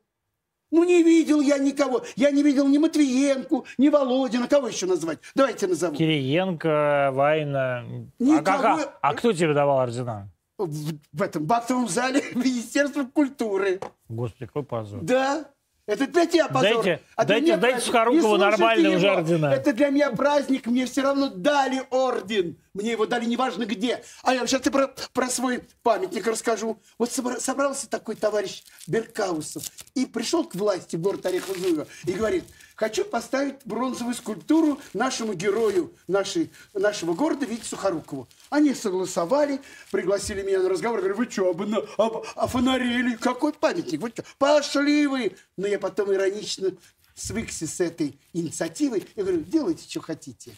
[0.72, 2.04] Ну, не видел я никого.
[2.16, 4.48] Я не видел ни Матвиенку, ни Володина.
[4.48, 5.20] Кого еще назвать?
[5.36, 5.96] Давайте назову.
[5.96, 7.80] Кириенко, Вайна.
[7.80, 10.30] А, Никого- как- а- а кто тебе давал ордена?
[10.58, 13.80] В, в этом бактовом зале Министерства культуры.
[14.10, 15.00] Господи, какой позор.
[15.02, 15.46] Да.
[15.90, 16.84] Это для тебя позор.
[16.84, 17.80] Дайте- а для дайте- дайте
[18.22, 19.54] слушайте нормальные уже ордена.
[19.54, 20.68] Это для меня праздник.
[20.68, 22.58] Мне все равно дали орден.
[22.74, 24.04] Мне его дали неважно где.
[24.24, 26.80] А я сейчас про, про свой памятник расскажу.
[27.00, 29.64] Вот собра- собрался такой товарищ Беркаусов
[29.96, 32.44] и пришел к власти в город Орехово-Зуево и говорит,
[32.76, 38.28] хочу поставить бронзовую скульптуру нашему герою нашей, нашего города Вите Сухорукову.
[38.50, 41.00] Они согласовали, пригласили меня на разговор.
[41.00, 43.16] Говорю, вы что, обна- об- офонарели?
[43.16, 44.02] Какой памятник?
[44.02, 44.24] Вы чё?
[44.40, 45.36] Пошли вы!
[45.58, 46.72] Но я потом иронично
[47.14, 49.06] свыкся с этой инициативой.
[49.16, 50.56] Я говорю, делайте, что хотите.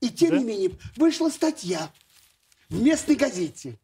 [0.00, 0.38] И тем Да?
[0.38, 1.92] не менее, вышла статья
[2.70, 3.78] в местной газете.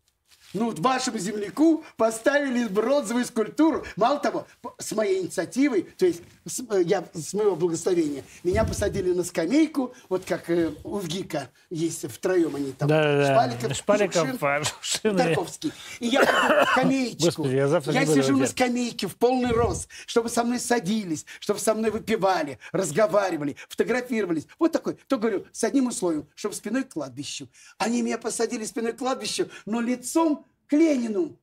[0.53, 3.85] Ну, вашему земляку поставили бронзовую скульптуру.
[3.97, 4.47] Мало того,
[4.79, 9.95] с моей инициативой, то есть с, э, я, с моего благословения, меня посадили на скамейку,
[10.09, 12.89] вот как э, у ВГИКа есть втроем они там.
[12.89, 13.33] Да-да-да.
[13.33, 15.73] Шпаликов, Шпаликов, Шукшин, Шукшин и- Тарковский.
[16.01, 17.25] И я на скамеечку.
[17.25, 21.61] Господи, я завтра буду сижу на скамейке в полный рост, чтобы со мной садились, чтобы
[21.61, 24.47] со мной выпивали, разговаривали, фотографировались.
[24.59, 24.99] Вот такой.
[25.09, 27.49] То говорю, с одним условием, чтобы спиной к кладбищу.
[27.79, 30.42] Они меня посадили спиной к кладбищу, но лицом
[30.73, 31.37] к Ленину.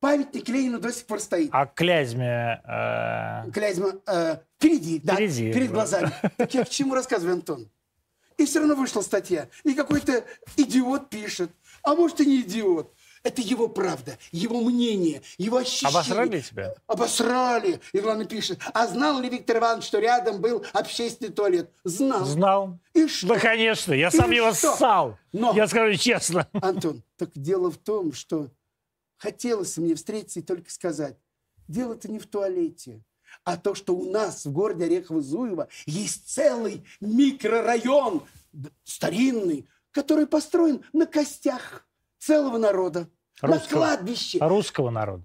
[0.00, 1.48] Памятник Ленину до сих пор стоит.
[1.52, 2.60] А Клязьме...
[2.68, 6.12] э, Клязьма э, впереди, да, Впереди, перед глазами.
[6.36, 7.70] Так я к чему рассказываю, Антон?
[8.36, 9.48] И все равно вышла статья.
[9.64, 10.22] И какой-то
[10.58, 11.50] идиот пишет.
[11.82, 12.92] А может и не идиот.
[13.22, 15.88] Это его правда, его мнение, его ощущение.
[15.90, 16.74] Обосрали тебя?
[16.86, 17.80] Обосрали.
[17.92, 21.70] И главное пишет, а знал ли Виктор Иванович, что рядом был общественный туалет?
[21.82, 22.24] Знал.
[22.24, 22.78] Знал.
[22.94, 23.28] И что?
[23.28, 24.76] Да, конечно, я сам И его что?
[24.76, 25.18] ссал.
[25.32, 26.46] Но- Я скажу честно.
[26.52, 28.48] Антон, так дело в том, что
[29.16, 31.16] хотелось мне встретиться и только сказать,
[31.68, 33.02] дело-то не в туалете,
[33.44, 38.22] а то, что у нас в городе Орехово-Зуево есть целый микрорайон,
[38.84, 41.86] старинный, который построен на костях
[42.18, 43.08] целого народа.
[43.42, 43.78] На Русского.
[43.78, 45.24] кладбище Русского народа.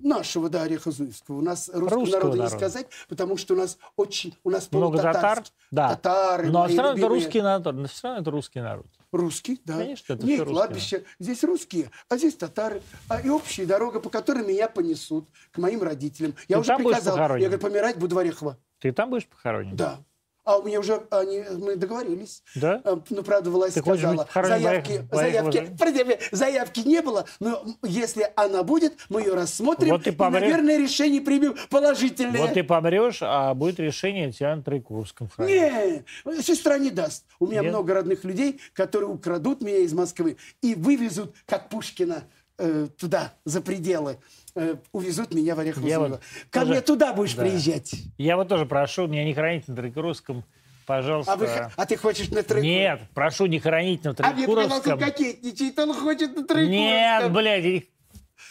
[0.00, 1.38] нашего, да, Орехо-Зуевского.
[1.38, 2.56] У нас русского Русского народа не народа.
[2.56, 5.44] сказать, потому что у нас очень, у нас Много татар?
[5.70, 5.90] Да.
[5.90, 7.90] Татары, Но мои все равно это русский народ.
[7.90, 8.86] Все равно это русский народ.
[9.14, 9.78] Русский, да.
[9.78, 10.54] Конечно, это Не всё русские.
[10.54, 11.04] кладбище.
[11.18, 12.82] Здесь русские, а здесь татары.
[13.08, 16.34] А и общая дорога, по которой меня понесут к моим родителям.
[16.48, 17.16] Я Ты уже приказал.
[17.36, 18.58] Я говорю, помирать буду в Орехово.
[18.80, 19.76] Ты там будешь похоронен?
[19.76, 20.00] Да.
[20.44, 22.42] А у меня уже они, мы договорились.
[22.54, 22.80] Да?
[22.84, 25.76] А, Ну, правда, власть Ты сказала, заявки, заявки, да?
[25.78, 30.42] подожди, заявки не было, но если она будет, мы ее рассмотрим Вот ты и, помрешь.
[30.42, 32.40] наверное, решение примем положительное.
[32.40, 36.04] Вот ты помрешь, а будет решение тебя на Троекурском хоронить.
[36.26, 37.24] Не, сестра не даст.
[37.40, 37.70] У меня Нет?
[37.70, 42.24] много родных людей, которые украдут меня из Москвы и вывезут, как Пушкина,
[42.58, 44.18] э, туда, за пределы.
[44.56, 47.42] Э, увезут меня в орехово Я вот Ко тоже- мне туда будешь да.
[47.42, 47.92] приезжать.
[48.18, 50.44] Я вот тоже прошу меня не хранить на Троекурском,
[50.86, 51.32] пожалуйста.
[51.32, 54.72] А, вы а ты хочешь на Троекур- Нет, прошу не хранить на А мне показалось,
[54.74, 54.98] он Троекуровском.
[54.98, 56.70] кокетничает, он хочет на Троекуровском.
[56.70, 57.84] Нет, блядь,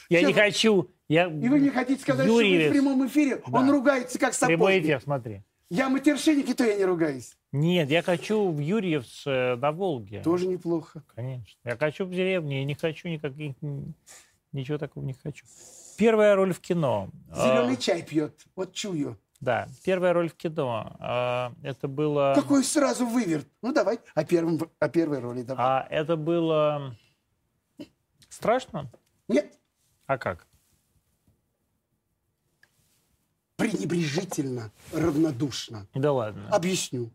[0.10, 0.90] я Чё не хочу.
[1.08, 1.28] Я...
[1.28, 2.70] И вы не хотите сказать, что вы Юрьевец.
[2.70, 3.42] в прямом эфире?
[3.52, 3.72] Он Да.
[3.72, 4.84] ругается, как Прямой сапожник.
[4.84, 5.42] эфир, смотри.
[5.70, 7.36] Я матершинник, и то я не ругаюсь.
[7.54, 10.22] Нет, я хочу в Юрьевце на Волге.
[10.22, 11.02] Тоже неплохо.
[11.16, 11.58] Конечно.
[11.64, 13.56] Я хочу в деревне, я не хочу никаких...
[14.52, 15.46] Ничего такого не хочу.
[15.98, 17.10] Первая роль в кино.
[17.34, 18.46] Зеленый А, чай пьет.
[18.56, 19.18] Вот чую.
[19.40, 20.96] Да, первая роль в кино.
[21.00, 22.34] А, Это было...
[22.36, 23.48] Какой сразу выверт.
[23.62, 25.42] Ну, давай о, первом, о первой роли.
[25.44, 25.66] Давай.
[25.66, 26.96] А это было
[28.30, 28.90] страшно?
[29.28, 29.54] Нет,
[30.08, 30.48] А как?
[33.56, 35.88] пренебрежительно, равнодушно.
[35.94, 36.50] Да ладно.
[36.50, 37.12] Объясню.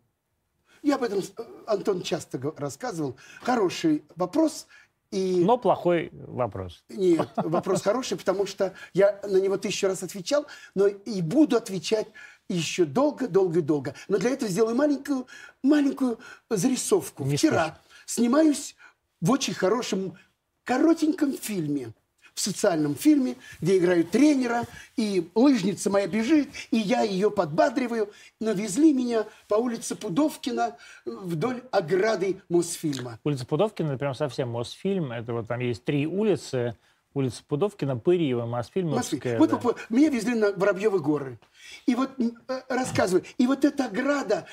[0.83, 3.19] Я об этом, э, Антон, часто рассказывал.
[3.43, 4.67] Хороший вопрос.
[5.11, 6.85] И Но плохой вопрос.
[6.91, 12.09] нет, вопрос хороший, потому что я на него тысячу раз отвечал, но и буду отвечать
[12.49, 13.95] еще долго, долго, долго.
[14.09, 15.27] Но для этого сделаю маленькую,
[15.63, 16.19] маленькую
[16.51, 17.25] зарисовку.
[17.25, 18.77] Не Вчера снимаюсь
[19.21, 20.17] в очень хорошем,
[20.65, 21.95] коротеньком фильме.
[22.39, 24.63] В социальном фильме, где играют тренера,
[24.97, 28.13] и лыжница моя бежит, и я ее подбадриваю.
[28.39, 33.19] Но везли меня по улице Пудовкина э, вдоль ограды Мосфильма.
[33.25, 35.11] Улица Пудовкина, прям совсем Мосфильм.
[35.11, 36.77] Это вот там есть три улицы.
[37.13, 38.85] Улица Пудовкина, Пырьева, Москве.
[38.85, 39.39] Мосфильмовская.
[39.41, 39.57] Вот да.
[39.57, 41.41] по- меня везли на Воробьевы горы.
[41.87, 42.31] И вот э,
[42.69, 43.25] рассказываю.
[43.39, 44.47] И вот эта ограда,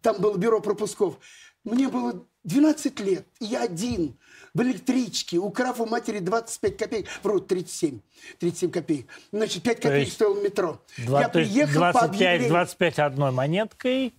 [0.00, 1.18] там было бюро пропусков,
[1.64, 4.16] мне было 12 лет, и я один,
[4.54, 8.00] в электричке, украв у матери 25 копеек, вру, 37,
[8.38, 9.06] 37 копеек.
[9.32, 10.80] Значит, 5 копеек стоил метро.
[10.98, 12.48] Два- я то есть приехал по 25, объявлению.
[12.48, 14.14] 25 одной монеткой,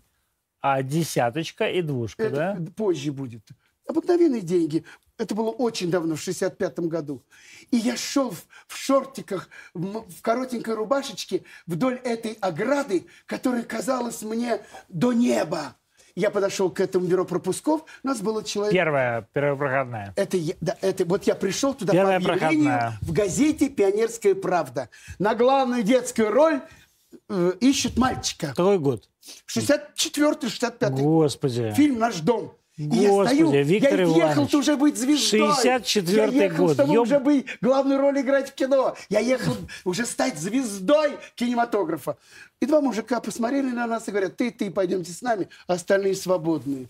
[0.61, 2.71] а десяточка и двушка, Это да?
[2.75, 3.41] позже будет.
[3.87, 4.83] Обыкновенные деньги.
[5.17, 7.21] Это было очень давно, в 65 году.
[7.71, 14.21] И я шел в, в шортиках, в, в коротенькой рубашечке вдоль этой ограды, которая казалась
[14.21, 15.75] мне до неба.
[16.19, 18.73] Я подошел к этому бюро пропусков, у нас было человек...
[18.73, 20.11] Первая, первопроходная.
[20.17, 22.99] Это, я- да, это вот я пришел туда Первая по объявлению проходная.
[23.01, 24.89] в газете «Пионерская правда».
[25.17, 26.59] На главную детскую роль
[27.29, 28.47] э, ищут мальчика.
[28.47, 29.07] Какой год?
[29.47, 31.71] 64-65 Господи.
[31.75, 32.53] Фильм «Наш дом».
[32.79, 34.23] И я Господи, стою, Виктор я Иванович.
[34.29, 35.41] ехал уже быть звездой.
[35.41, 38.95] 64-й я ехал, год, чтобы ёб- уже быть, главную роль играть в кино.
[39.09, 42.15] Я ехал уже стать звездой кинематографа.
[42.61, 46.87] И два мужика посмотрели на нас и говорят, ты, ты, пойдемте с нами, остальные свободные.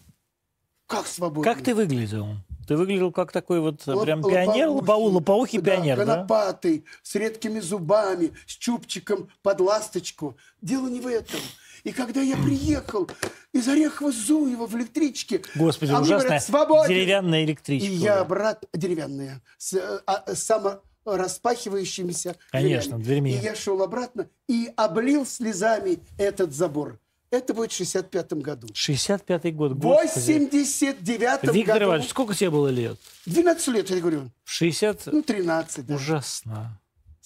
[0.86, 1.56] Как свободные?
[1.56, 2.28] Как ты выглядел?
[2.68, 6.06] Ты выглядел как такой вот Лоп- прям пионер, лопоухий, лопоухий да, пионер, да?
[6.06, 10.38] конопатый, с редкими зубами, с чубчиком под ласточку.
[10.62, 11.40] Дело не в этом.
[11.84, 13.10] И когда я приехал
[13.54, 17.88] из Орехова-Зуева в электричке, Господи, а ужасная говорят, деревянная электричка.
[17.88, 18.68] И я обратно...
[18.74, 19.42] Деревянная.
[19.58, 23.34] С, а, самораспахивающимися Конечно, дверьми.
[23.34, 27.00] И я шел обратно и облил слезами этот забор.
[27.32, 28.68] Это будет в 65-м году.
[28.74, 30.50] 65-й год, В господи.
[30.52, 31.86] 89-м Виктор году...
[31.86, 32.98] Иванович, сколько тебе было лет?
[33.28, 34.32] 12 лет, я говорю.
[34.44, 35.06] В 60?
[35.08, 35.96] Ну, 13, да.
[35.96, 36.79] Ужасно.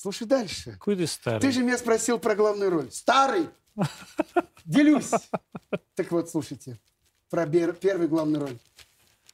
[0.04, 0.74] Слушай дальше.
[0.74, 1.40] Какой ты старый.
[1.40, 2.92] Ты же меня спросил про главную роль.
[2.92, 3.48] Старый!
[4.66, 5.12] Делюсь.
[5.96, 6.78] Так вот, слушайте,
[7.30, 8.58] про первую главную роль.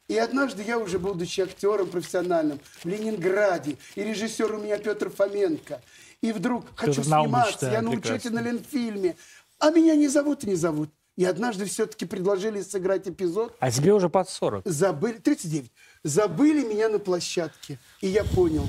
[0.08, 5.82] И однажды я уже, будучи актером профессиональным в Ленинграде, и режиссер у меня Петр Фоменко,
[6.22, 9.16] и вдруг хочу сниматься, да, я на учете на Ленфильме,
[9.58, 10.92] а меня не зовут и не зовут.
[11.16, 13.56] И однажды все-таки предложили сыграть эпизод.
[13.60, 14.68] А тебе уже под 40.
[14.68, 15.72] Забыли, 39.
[16.04, 17.80] Забыли меня на площадке.
[18.02, 18.68] И я понял,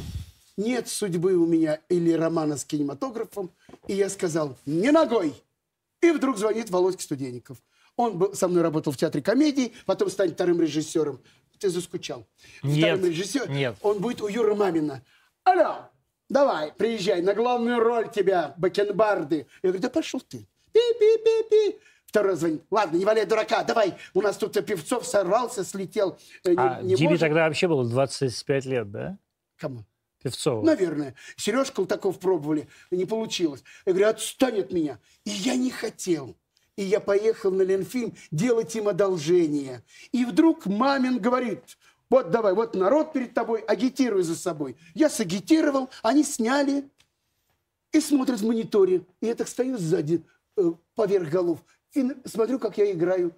[0.61, 3.51] нет судьбы у меня или романа с кинематографом.
[3.89, 5.35] И я сказал, не ногой.
[6.03, 7.59] И вдруг звонит Володька Студенников.
[7.97, 11.21] Он был, со мной работал в театре комедии, потом станет вторым режиссером.
[11.59, 12.27] Ты заскучал.
[12.63, 13.53] Нет, Вторым режиссером.
[13.55, 13.77] нет.
[13.83, 15.03] Он будет у Юры Мамина.
[15.45, 15.91] Алло,
[16.31, 19.47] давай, приезжай, на главную роль тебя, бакенбарды.
[19.63, 20.47] Я говорю, да пошел ты.
[20.73, 21.79] Пи-пи-пи-пи.
[22.07, 22.63] Второй звонит.
[22.71, 23.95] Ладно, не валяй дурака, давай.
[24.15, 26.19] У нас тут Певцов сорвался, слетел.
[26.45, 27.21] э, не- А не тебе может.
[27.21, 29.19] тогда вообще было 25 лет, да?
[29.59, 29.85] Кому?
[30.23, 30.65] Певцова.
[30.65, 31.15] Наверное.
[31.37, 33.63] Сереж Колтаков пробовали, не получилось.
[33.87, 34.99] Я говорю, отстань от меня.
[35.25, 36.37] И я не хотел.
[36.77, 39.83] И я поехал на Ленфильм делать им одолжение.
[40.13, 41.79] И вдруг мамин говорит,
[42.09, 44.77] вот давай, вот народ перед тобой, агитируй за собой.
[44.95, 46.89] Я сагитировал, они сняли
[47.93, 49.07] и смотрят в мониторе.
[49.21, 50.23] И я так стою сзади,
[50.57, 51.61] э, поверх голов,
[51.95, 53.35] и смотрю, как я играю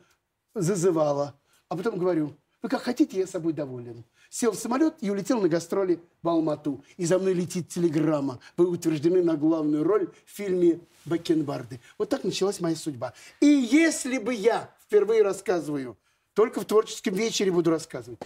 [0.54, 1.38] зазывала.
[1.68, 4.04] А потом говорю, вы как хотите, я собой доволен.
[4.32, 6.82] Сел в самолет и улетел на гастроли в Алмату.
[6.96, 8.40] И за мной летит телеграмма.
[8.56, 11.80] Вы утверждены на главную роль в фильме «Бакенбарды».
[11.98, 13.12] Вот так началась моя судьба.
[13.40, 15.98] И если бы я, впервые рассказываю,
[16.32, 18.20] только в творческом вечере буду рассказывать.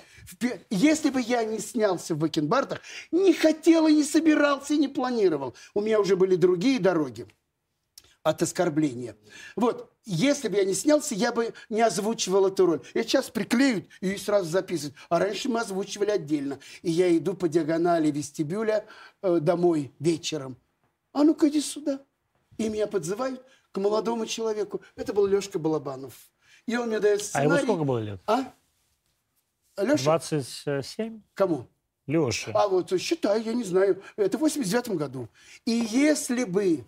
[0.71, 5.57] Если бы я не снялся в «Бакенбардах», не хотел и не собирался, и не планировал.
[5.75, 7.27] У меня уже были другие дороги
[8.27, 9.17] от оскорбления.
[9.55, 12.83] Вот, если бы я не снялся, я бы не озвучивал эту роль.
[12.93, 14.97] Я сейчас приклеют и сразу записывают.
[15.09, 16.59] А раньше мы озвучивали отдельно.
[16.83, 18.85] И я иду по диагонали вестибюля
[19.23, 20.57] э, домой вечером.
[21.12, 22.01] А ну-ка иди сюда.
[22.59, 24.81] И меня подзывают к молодому человеку.
[24.97, 26.15] Это был Лешка Балабанов.
[26.67, 27.49] И он мне дает А сценарий.
[27.49, 28.21] ему сколько было лет?
[28.27, 28.53] А?
[29.79, 30.03] Леша?
[30.05, 31.21] 27?
[31.35, 31.69] Кому?
[32.09, 32.51] Леша.
[32.55, 34.03] А вот считай, я не знаю.
[34.17, 35.29] Это в 89 году.
[35.65, 36.85] И если бы...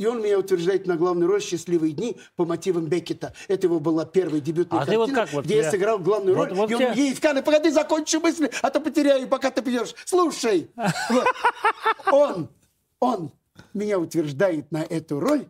[0.00, 3.34] И он меня утверждает на главную роль «Счастливые дни» по мотивам Беккета.
[3.48, 5.98] Это его была первая дебютная А ты вот картина, как вот где я я- сыграл
[5.98, 6.56] главную Вот- роль.
[6.56, 9.60] вот и он я- едет в Канны, погоди, закончу мысли, а то потеряю, пока ты
[9.60, 9.94] пьешь.
[10.06, 10.70] Слушай.
[12.10, 12.48] Он,
[12.98, 13.30] он
[13.74, 15.46] меня утверждает на эту роль,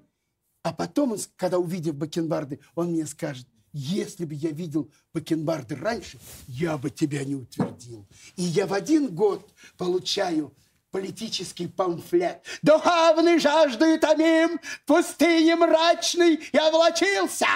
[0.64, 6.18] а потом, он, когда увидев бакенбарды, он мне скажет, если бы я видел бакенбарды раньше,
[6.48, 8.04] я бы тебя не утвердил.
[8.34, 10.52] И я в один год получаю
[10.90, 12.44] политический памфлет.
[12.62, 17.46] Духовный жаждой томим, в пустыне мрачный я влачился.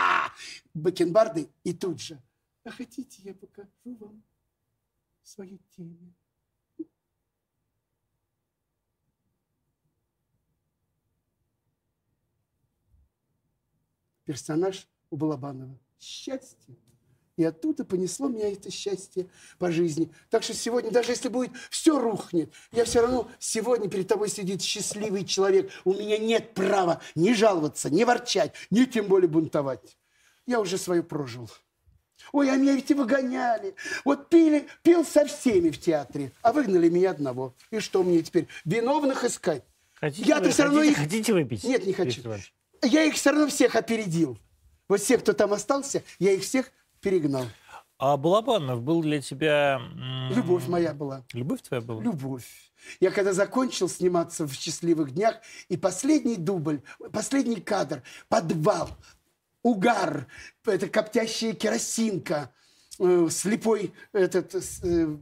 [0.73, 2.21] Бакенбарды и тут же.
[2.65, 4.23] А хотите, я покажу вам
[5.23, 6.15] свою тему?
[14.25, 15.79] персонаж у Балабанова.
[15.99, 16.77] Счастье.
[17.37, 19.27] И оттуда понесло меня это счастье
[19.59, 20.11] по жизни.
[20.31, 24.63] Так что сегодня, даже если будет все рухнет, я все равно сегодня перед тобой сидит
[24.63, 25.71] счастливый человек.
[25.85, 29.97] У меня нет права ни жаловаться, ни ворчать, ни тем более бунтовать.
[30.47, 31.51] Я уже свое прожил.
[32.33, 33.75] Ой, а меня ведь и выгоняли.
[34.05, 37.55] Вот пили, пил со всеми в театре, а выгнали меня одного.
[37.71, 39.65] И что мне теперь, виновных искать?
[39.95, 40.99] Хотите, Я-то вы- все равно хотите, их...
[41.05, 41.65] хотите выпить?
[41.65, 42.23] Нет, не хочу.
[42.83, 44.39] Я их все равно всех опередил.
[44.89, 46.71] Вот всех, кто там остался, я их всех
[47.05, 47.47] перегнал.
[47.99, 49.81] А Балабанов был для тебя...
[50.31, 51.25] Любовь моя была.
[51.33, 52.03] Любовь твоя была?
[52.03, 52.73] Любовь.
[53.01, 55.37] Я когда закончил сниматься в «Счастливых днях»,
[55.69, 58.91] и последний дубль, последний кадр, подвал,
[59.63, 60.27] угар,
[60.67, 62.53] это коптящая керосинка,
[62.99, 65.17] э, слепой этот э,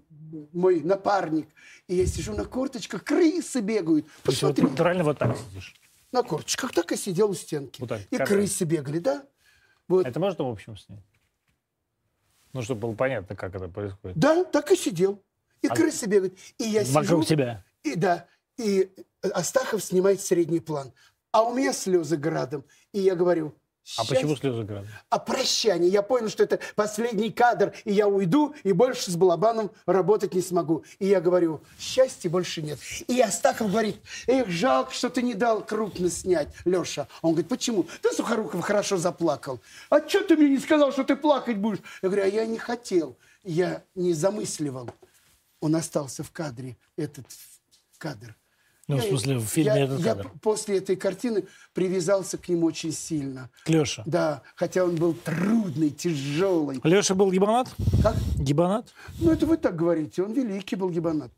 [0.53, 1.49] мой напарник.
[1.89, 4.07] И я сижу на корточках, крысы бегают.
[4.23, 5.75] То есть вот Посмотри, натурально вот так сидишь.
[6.11, 7.81] на корточках так и сидел у стенки.
[7.81, 9.25] Вот так, и крысы бегали, да?
[9.89, 10.07] Вот.
[10.07, 11.05] Это можно в общем снять?
[12.53, 14.17] Ну, чтобы было понятно, как это происходит.
[14.17, 15.23] Да, так и сидел.
[15.63, 16.39] И крысы бегают.
[16.59, 17.65] И я Вокруг сижу, тебя.
[17.83, 18.27] И да,
[18.59, 18.91] и
[19.23, 20.93] Астахов снимает средний план.
[21.31, 22.65] А у меня слезы градом.
[22.93, 23.55] И я говорю,
[23.85, 24.87] А «Счастье, почему слезы града?
[25.11, 25.91] а прощание.
[25.91, 30.41] Я понял, что это последний кадр, и я уйду, и больше с Балабаном работать не
[30.41, 30.85] смогу.
[31.01, 32.79] И я говорю, счастья больше нет.
[33.09, 33.97] И Астахов говорит,
[34.29, 37.09] эх, жалко, что ты не дал крупно снять, Леша.
[37.23, 37.87] Он говорит, почему?
[38.01, 39.61] Ты, Сухоруков, хорошо заплакал.
[39.91, 41.81] А что ты мне не сказал, что ты плакать будешь?
[42.03, 44.91] Я говорю, а я не хотел, я не замысливал.
[45.61, 47.27] Он остался в кадре, этот
[47.99, 48.37] кадр.
[48.89, 50.31] Ну, в смысле, в фильме я- этот я кадр.
[50.43, 53.49] после этой картины привязался к нему очень сильно.
[53.67, 54.03] Леша.
[54.07, 56.81] Да, хотя он был трудный, тяжелый.
[56.83, 57.69] Леша был гибанат?
[58.03, 58.17] Как?
[58.37, 58.93] Гибанат?
[59.21, 60.23] Ну, это вы так говорите.
[60.25, 61.33] Он великий был гибанат.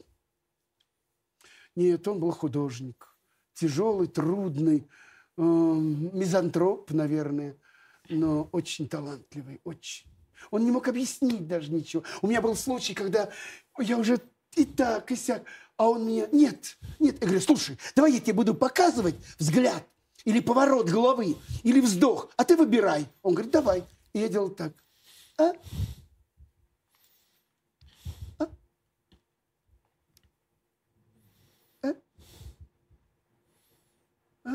[1.76, 3.14] Нет, он был художник.
[3.54, 4.88] Тяжелый, трудный,
[5.36, 7.56] эм, мизантроп, наверное,
[8.08, 10.06] но очень талантливый, очень.
[10.50, 12.02] Он не мог объяснить даже ничего.
[12.22, 13.30] У меня был случай, когда
[13.78, 14.18] я уже
[14.56, 15.42] и так, и сяк,
[15.76, 17.16] а он мне, нет, нет.
[17.20, 19.84] Я говорю, слушай, давай я тебе буду показывать взгляд.
[20.24, 23.06] или поворот головы, или вздох, а ты выбирай.
[23.22, 23.84] Он говорит, давай.
[24.14, 24.72] И я делал так.
[25.36, 25.52] А?
[28.38, 28.46] А?
[31.82, 31.94] А?
[34.44, 34.50] А?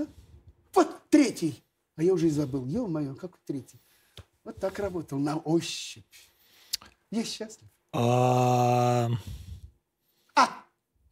[0.74, 1.63] Вот третий.
[1.97, 2.65] А я уже и забыл.
[2.65, 3.80] Ё-моё, какой третий?
[4.43, 6.05] Вот так работал, на ощупь.
[7.11, 7.70] Я счастлив.
[7.91, 9.09] А,
[10.36, 10.63] А!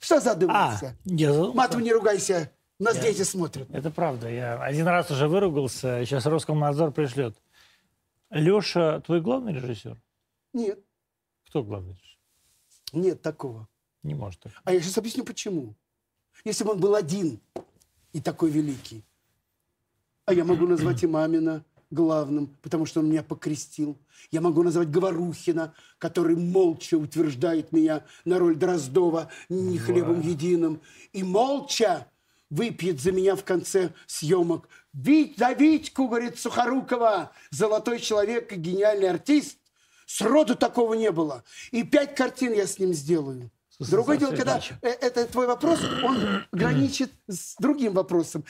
[0.08, 0.96] Что задумался?
[0.98, 1.58] а, я задумался.
[1.58, 2.50] Матом не ругайся.
[2.80, 3.70] Нас Я- дети смотрят.
[3.72, 4.30] Это правда.
[4.30, 6.06] Я один раз уже выругался.
[6.06, 7.36] Сейчас Роскомнадзор пришлет.
[8.30, 10.02] Леша, твой главный режиссер?
[10.54, 10.80] Нет,
[11.50, 12.18] Кто главный режиссер?
[12.94, 13.68] нет такого.
[14.04, 14.54] Не может так.
[14.64, 15.76] А я сейчас объясню, почему.
[16.46, 17.42] Если бы он был один
[18.14, 19.04] и такой великий,
[20.24, 23.98] а я могу назвать и Мамина главным, потому что он меня покрестил.
[24.32, 30.82] Я могу назвать Говорухина, который молча утверждает меня на роль Дроздова не хлебом единым.
[31.14, 32.08] И молча
[32.50, 34.68] выпьет за меня в конце съемок.
[34.94, 39.58] Вить, за Витьку, говорит Сухорукова, золотой человек и гениальный артист.
[40.06, 41.44] Сроду такого не было.
[41.72, 43.52] И пять картин я с ним сделаю.
[43.80, 48.44] Другое дело, когда э, это твой вопрос, он граничит с другим вопросом.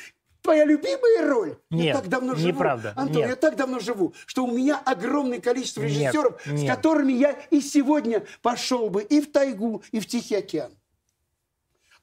[0.47, 1.57] Твоя любимая роль?
[1.71, 2.47] я Нет, так давно живу.
[2.47, 3.29] неправда, Антон, нет.
[3.31, 6.73] я так давно живу, что у меня огромное количество Нет, режиссеров, с нет.
[6.73, 10.71] которыми я и сегодня пошел бы и в тайгу, и в Тихий океан.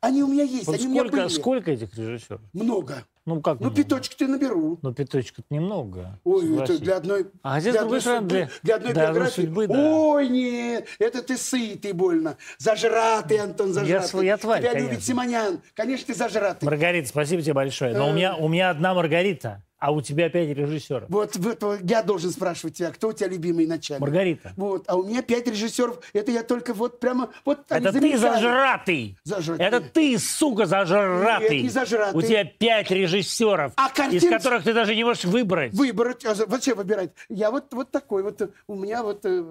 [0.04, 1.28] Они у меня есть, Вот они у меня сколько, были.
[1.28, 2.40] сколько этих режиссеров?
[2.52, 3.04] Много.
[3.24, 3.82] Ну, как Ну, много?
[3.82, 4.78] пяточек ты наберу.
[4.82, 6.18] Ну, пяточек немного.
[6.24, 9.40] Ой, это для одной, А где, для одной судьбы, для- для одной для биографии.
[9.40, 9.74] судьбы, да.
[9.74, 12.36] Ой, нет, это ты сытый больно.
[12.58, 14.08] Зажратый, Антон, зажратый.
[14.08, 15.06] свой- я тварь, Тебя любит конечно.
[15.06, 15.60] Симонян.
[15.74, 16.66] Конечно, ты зажратый.
[16.66, 17.96] Маргарита, спасибо тебе большое.
[17.96, 18.14] Но у Э.
[18.14, 21.10] меня, у меня одна Маргарита, а у тебя пять режиссеров.
[21.10, 24.00] Вот, вот, я должен спрашивать тебя, кто у тебя любимый начальник?
[24.00, 24.54] Маргарита.
[24.56, 25.98] Вот, а у меня пять режиссеров.
[26.14, 28.16] Это я только вот прямо вот Это ты замечали.
[28.16, 29.18] зажратый.
[29.24, 29.66] Зажратый.
[29.66, 31.56] Это ты, сука, зажратый.
[31.56, 32.18] Нет, не зажратый.
[32.18, 35.74] У тебя пять режиссеров, А из картин- которых ты даже не можешь выбрать.
[35.74, 37.10] Выбрать, а вообще выбирать.
[37.28, 39.44] Я вот, вот такой вот, у меня вот э,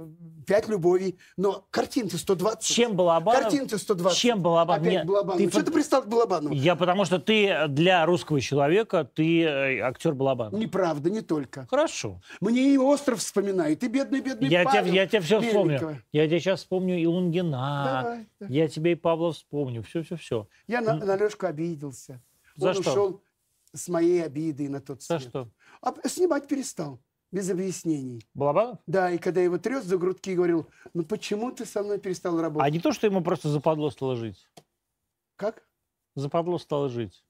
[0.47, 2.63] пять любовей, но картин-то 120.
[2.63, 3.43] Чем Балабанов?
[3.43, 4.17] Картин-то 120.
[4.17, 4.81] Чем Балабанов?
[4.81, 5.37] Опять Нет, Балабанов.
[5.37, 6.55] ты Что ты пристал к Балабанову?
[6.55, 10.59] Я потому что ты для русского человека, ты э, актер Балабанов.
[10.59, 11.67] Неправда, не только.
[11.69, 12.21] Хорошо.
[12.39, 15.75] Мне и остров вспоминает, и бедный-бедный Я Павел тебе, я тебе все Мельникова.
[15.75, 16.01] вспомню.
[16.11, 18.01] Я тебе сейчас вспомню и Лунгина.
[18.03, 18.45] Давай, да.
[18.49, 19.83] Я тебе и Павла вспомню.
[19.83, 20.47] Все-все-все.
[20.67, 22.21] Я на, на Лешку обиделся.
[22.55, 22.89] За Он что?
[22.91, 23.23] ушел
[23.73, 25.29] с моей обидой на тот За свет.
[25.29, 25.49] что?
[25.81, 26.99] А снимать перестал,
[27.31, 28.23] без объяснений.
[28.33, 28.77] Балабанов?
[28.87, 32.37] Да, и когда его трес за грудки и говорил, ну почему ты со мной перестал
[32.37, 32.73] А работать?
[32.73, 34.47] не то, что ему просто западло стало жить.
[35.35, 35.63] Как?
[36.15, 37.23] Западло стало жить.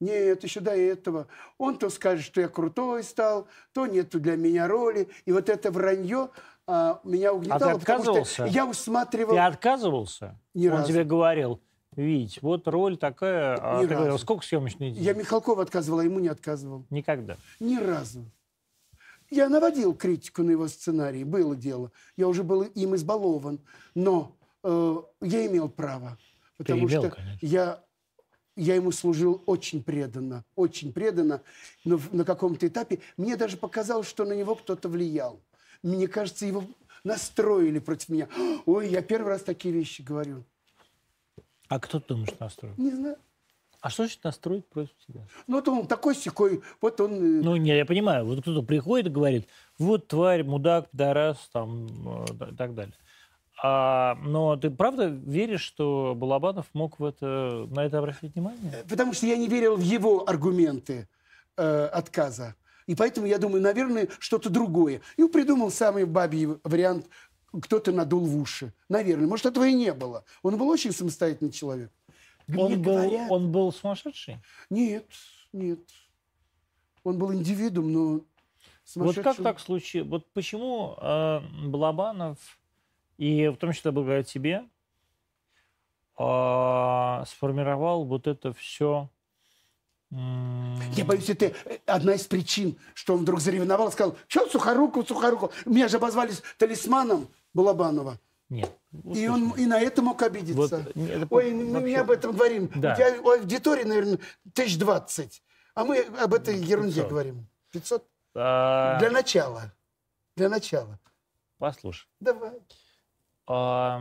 [0.00, 1.28] Нет, еще до этого.
[1.58, 5.08] Он то скажет, что я крутой стал, то нету для меня роли.
[5.24, 6.30] И вот это вранье
[6.66, 8.44] а, меня угнетало, потому что отказывался?
[8.46, 9.34] я усматривал...
[9.34, 10.40] Ты отказывался?
[10.54, 10.88] Ни Он разу.
[10.88, 11.60] тебе говорил,
[11.96, 13.56] Вить, вот роль такая.
[13.60, 14.22] А Ни ты говорил, разу.
[14.22, 15.02] сколько съемочный день?
[15.02, 16.86] Я Михалкова отказывал, а ему не отказывал.
[16.90, 17.36] Никогда.
[17.60, 18.24] Ни разу.
[19.30, 21.92] Я наводил критику на его сценарий, было дело.
[22.16, 23.60] Я уже был им избалован,
[23.94, 26.18] но э, я имел право.
[26.56, 27.38] Потому имел, что конечно.
[27.46, 27.83] я,
[28.56, 31.42] я ему служил очень преданно, очень преданно.
[31.84, 35.40] Но на каком-то этапе мне даже показалось, что на него кто-то влиял.
[35.82, 36.64] Мне кажется, его
[37.02, 38.28] настроили против меня.
[38.66, 40.44] Ой, я первый раз такие вещи говорю.
[41.68, 42.74] А кто ты думаешь настроил?
[42.76, 43.16] Не знаю.
[43.80, 45.26] А что значит настроить против тебя?
[45.46, 47.12] Ну, вот он такой секой, вот он...
[47.12, 49.46] э, Ну, не, я понимаю, вот кто-то приходит и говорит,
[49.78, 51.86] вот тварь, мудак, пидорас, там,
[52.30, 52.94] э, и так далее.
[53.62, 58.84] А, но ты правда веришь, что Балабанов мог в это, на это обратить внимание?
[58.88, 61.08] Потому что я не верил в его аргументы
[61.56, 62.56] э, отказа.
[62.86, 65.00] И поэтому я думаю, наверное, что-то другое.
[65.16, 67.08] И придумал самый бабий вариант,
[67.62, 68.72] кто-то надул в уши.
[68.88, 69.26] Наверное.
[69.28, 70.24] Может, этого и не было.
[70.42, 71.90] Он был очень самостоятельный человек.
[72.46, 74.38] Мне Он был, говорят- он был сумасшедший?
[74.68, 75.06] Нет,
[75.52, 75.78] нет.
[77.04, 78.24] Он был индивидуум, но Вот
[78.84, 79.22] сумасшедший.
[79.22, 80.08] как так случилось?
[80.10, 82.38] Вот почему э, Балабанов,
[83.18, 84.68] и в том числе благодаря тебе,
[86.18, 89.08] э, сформировал вот это все...
[90.10, 95.66] Я боюсь, это э, одна из причин, что он вдруг заревновал сказал, что Сухоруков, Сухоруков.
[95.66, 98.20] Меня же обозвали талисманом Балабанова.
[98.48, 98.70] Нет.
[99.14, 100.54] И он и на это мог обидеться.
[100.84, 102.70] Вот, не, это Ой, мы не об этом говорим.
[102.76, 102.92] Да.
[102.92, 104.20] У тебя аудитория, наверное,
[104.52, 105.42] тысяч двадцать.
[105.74, 107.10] А мы об этой ерунде 500.
[107.10, 107.46] говорим.
[107.72, 108.06] 500?
[108.36, 109.72] А, Для начала.
[110.36, 111.00] Для начала.
[111.58, 112.52] Послушай, Давай.
[113.46, 114.00] А,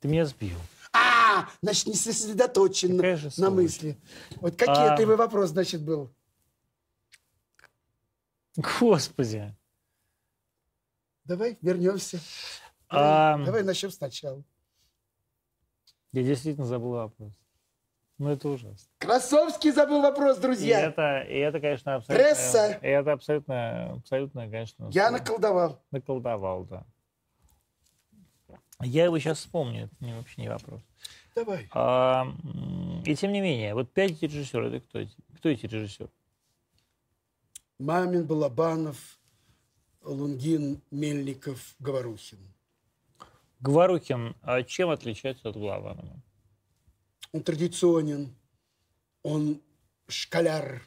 [0.00, 0.56] ты меня сбил.
[0.92, 3.96] А, значит, не сосредоточен на, на мысли.
[4.36, 5.00] Вот какие А.
[5.00, 6.10] его вопрос, значит, был?
[8.56, 9.54] Господи.
[11.24, 12.18] Давай вернемся.
[12.88, 14.42] А, Давай начнем сначала.
[16.12, 17.32] Я действительно забыл вопрос.
[18.18, 18.88] Ну, это ужасно.
[18.98, 20.80] Красовский забыл вопрос, И друзья.
[20.82, 22.24] это, и это, конечно, абсолютно...
[22.24, 22.72] Пресса.
[22.82, 24.90] И это абсолютно, абсолютно, конечно...
[24.92, 25.82] Я наколдовал.
[25.90, 26.84] наколдовал, да.
[28.84, 30.80] Я его сейчас вспомню, это не, вообще не вопрос.
[31.34, 31.68] Давай.
[31.72, 32.26] А,
[33.04, 35.14] и тем не менее, вот пять режиссеров, это кто эти?
[35.36, 36.10] Кто эти режиссеры?
[37.78, 39.18] Мамин, Балабанов,
[40.02, 42.38] Лунгин, Мельников, Говорухин.
[43.60, 46.20] Говорухин а чем отличается от Голованова?
[47.32, 48.34] Он традиционен,
[49.22, 49.60] он
[50.08, 50.82] школяр,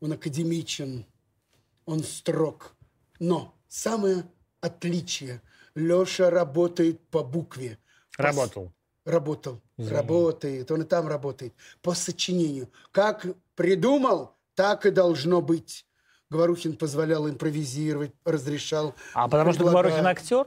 [0.00, 1.04] он академичен,
[1.84, 2.74] он строг.
[3.18, 4.24] Но самое
[4.60, 5.42] отличие–
[5.74, 7.78] Леша работает по букве.
[8.16, 8.72] По Работал.
[9.04, 9.60] Работал.
[9.76, 9.96] Извини.
[9.96, 10.70] Работает.
[10.70, 11.54] Он и там работает.
[11.82, 12.68] По сочинению.
[12.92, 15.86] Как придумал, так и должно быть.
[16.28, 18.94] Говорухин позволял импровизировать, разрешал.
[19.14, 19.64] А потому что.
[19.64, 20.46] Говорухин актер?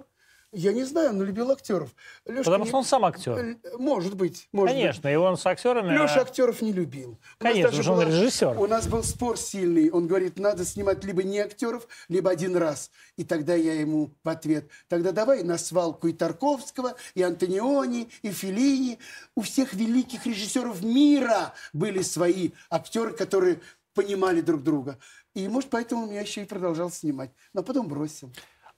[0.56, 1.90] Я не знаю, он любил актеров.
[2.26, 3.58] Лёшка Потому не- что он сам актер.
[3.80, 5.90] Может быть, может Конечно, и он с актерами...
[5.90, 6.00] быть.
[6.02, 7.18] Леша а, актеров не любил.
[7.40, 8.60] Конечно, что он была- режиссер.
[8.60, 9.90] У нас был спор сильный.
[9.90, 12.92] Он говорит, надо снимать либо не актеров, либо один раз.
[13.18, 18.30] И тогда я ему в ответ, тогда давай на свалку и Тарковского, и Антониони, и
[18.30, 19.00] Феллини.
[19.36, 23.60] У всех великих режиссеров мира были свои актеры, которые
[23.96, 25.00] понимали друг друга.
[25.34, 27.32] И, может, поэтому меня еще и продолжал снимать.
[27.54, 28.32] Но потом бросил.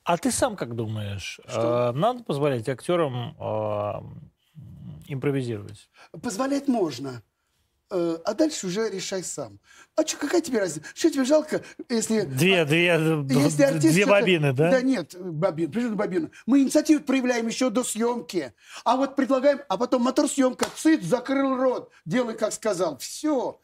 [0.05, 1.89] А ты сам как думаешь, Что?
[1.89, 4.61] э, надо позволять актерам э,
[5.07, 5.89] импровизировать?
[6.21, 7.23] Позволять можно.
[7.89, 9.59] Э, А дальше уже решай сам.
[9.95, 10.87] А что, какая тебе разница?
[10.93, 12.21] Что тебе жалко, если...
[12.21, 12.85] Две, две,
[13.29, 14.69] Если артист две бобины, да?
[14.69, 16.29] Да нет, бобин, всего бобина.
[16.45, 18.53] Мы инициативу проявляем еще до съемки.
[18.83, 22.99] А вот предлагаем, а потом мотор съемка, цит, закрыл рот, делай, как сказал.
[22.99, 23.59] Все.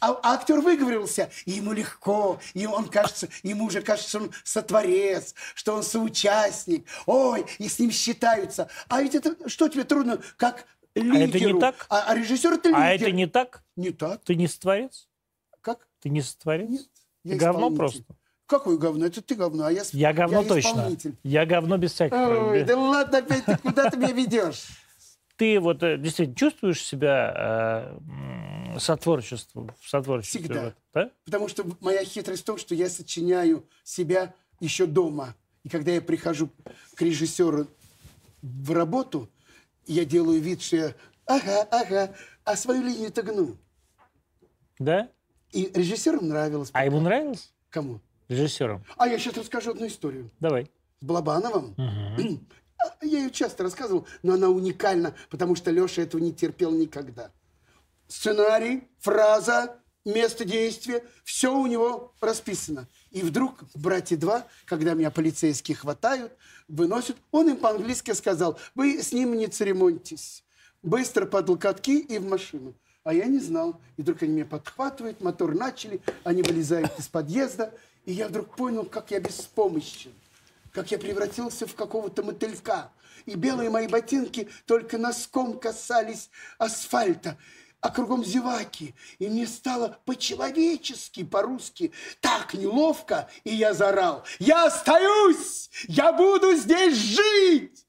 [0.00, 4.30] А, а актер выговорился, и ему легко, и он кажется, ему уже кажется, что он
[4.44, 6.86] сотворец, что он соучастник.
[7.06, 8.68] Ой, и с ним считаются.
[8.88, 11.18] А ведь это что тебе трудно, как лидеру?
[11.18, 11.86] это не так?
[11.88, 12.80] А, а режиссер это лидер.
[12.80, 13.62] А это не так?
[13.76, 14.22] Не так.
[14.24, 15.08] Ты не сотворец?
[15.60, 15.88] Как?
[16.00, 16.68] Ты не сотворец?
[16.68, 16.86] Нет.
[17.22, 18.04] Ты Я говно просто?
[18.46, 19.06] Какое говно?
[19.06, 20.88] Это ты говно, а я Я говно я точно.
[21.24, 22.16] Я говно без всяких...
[22.16, 24.68] Ой, да ладно, опять ты куда ты меня ведешь?
[25.36, 27.98] Ты вот э, действительно чувствуешь себя
[28.78, 30.40] в сотворчестве?
[30.40, 30.54] Всегда.
[30.54, 31.10] в этом, да?
[31.24, 35.34] Потому что моя хитрость в том, что я сочиняю себя еще дома.
[35.64, 36.50] И когда я прихожу
[36.94, 37.66] к режиссеру
[38.42, 39.28] в работу,
[39.86, 40.94] я делаю вид, что я
[41.26, 42.14] ага, ага,
[42.44, 43.56] а свою линию-то гну.
[44.78, 45.10] Да?
[45.52, 46.70] И режиссеру нравилось.
[46.72, 47.52] А ему нравилось?
[47.70, 48.00] Кому?
[48.28, 48.84] Режиссером?
[48.96, 50.30] А я сейчас расскажу одну историю.
[50.40, 50.70] Давай.
[51.00, 51.74] С Балабановым.
[51.76, 52.46] Мгм.
[52.78, 57.30] А, Я ее часто рассказывал, но она уникальна, потому что Леша этого не терпел никогда.
[58.08, 62.88] Сценарий, фраза, место действия, все у него расписано.
[63.10, 66.32] И вдруг «Братья 2», когда меня полицейские хватают,
[66.68, 70.44] выносят, он им по-английски сказал, вы с ним не церемоньтесь.
[70.82, 72.74] Быстро под локотки и в машину.
[73.02, 73.80] А я не знал.
[73.96, 77.72] И вдруг они меня подхватывают, мотор начали, они вылезают из подъезда,
[78.04, 80.12] и я вдруг понял, как я беспомощен
[80.76, 82.92] как я превратился в какого-то мотылька.
[83.24, 86.28] И белые мои ботинки только носком касались
[86.58, 87.38] асфальта,
[87.86, 88.96] а кругом зеваки.
[89.20, 95.70] И мне стало по-человечески, по-русски, так неловко, и я заорал, «Я остаюсь!
[95.86, 97.86] Я буду здесь жить!»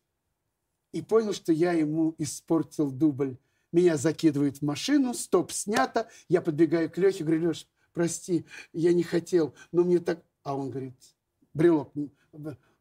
[0.91, 3.37] И понял, что я ему испортил дубль.
[3.71, 9.03] Меня закидывают в машину, стоп снято, я подбегаю к Лехе, говорю, Леш, прости, я не
[9.03, 10.23] хотел, но мне так...
[10.43, 10.93] А он говорит,
[11.55, 11.91] брелок,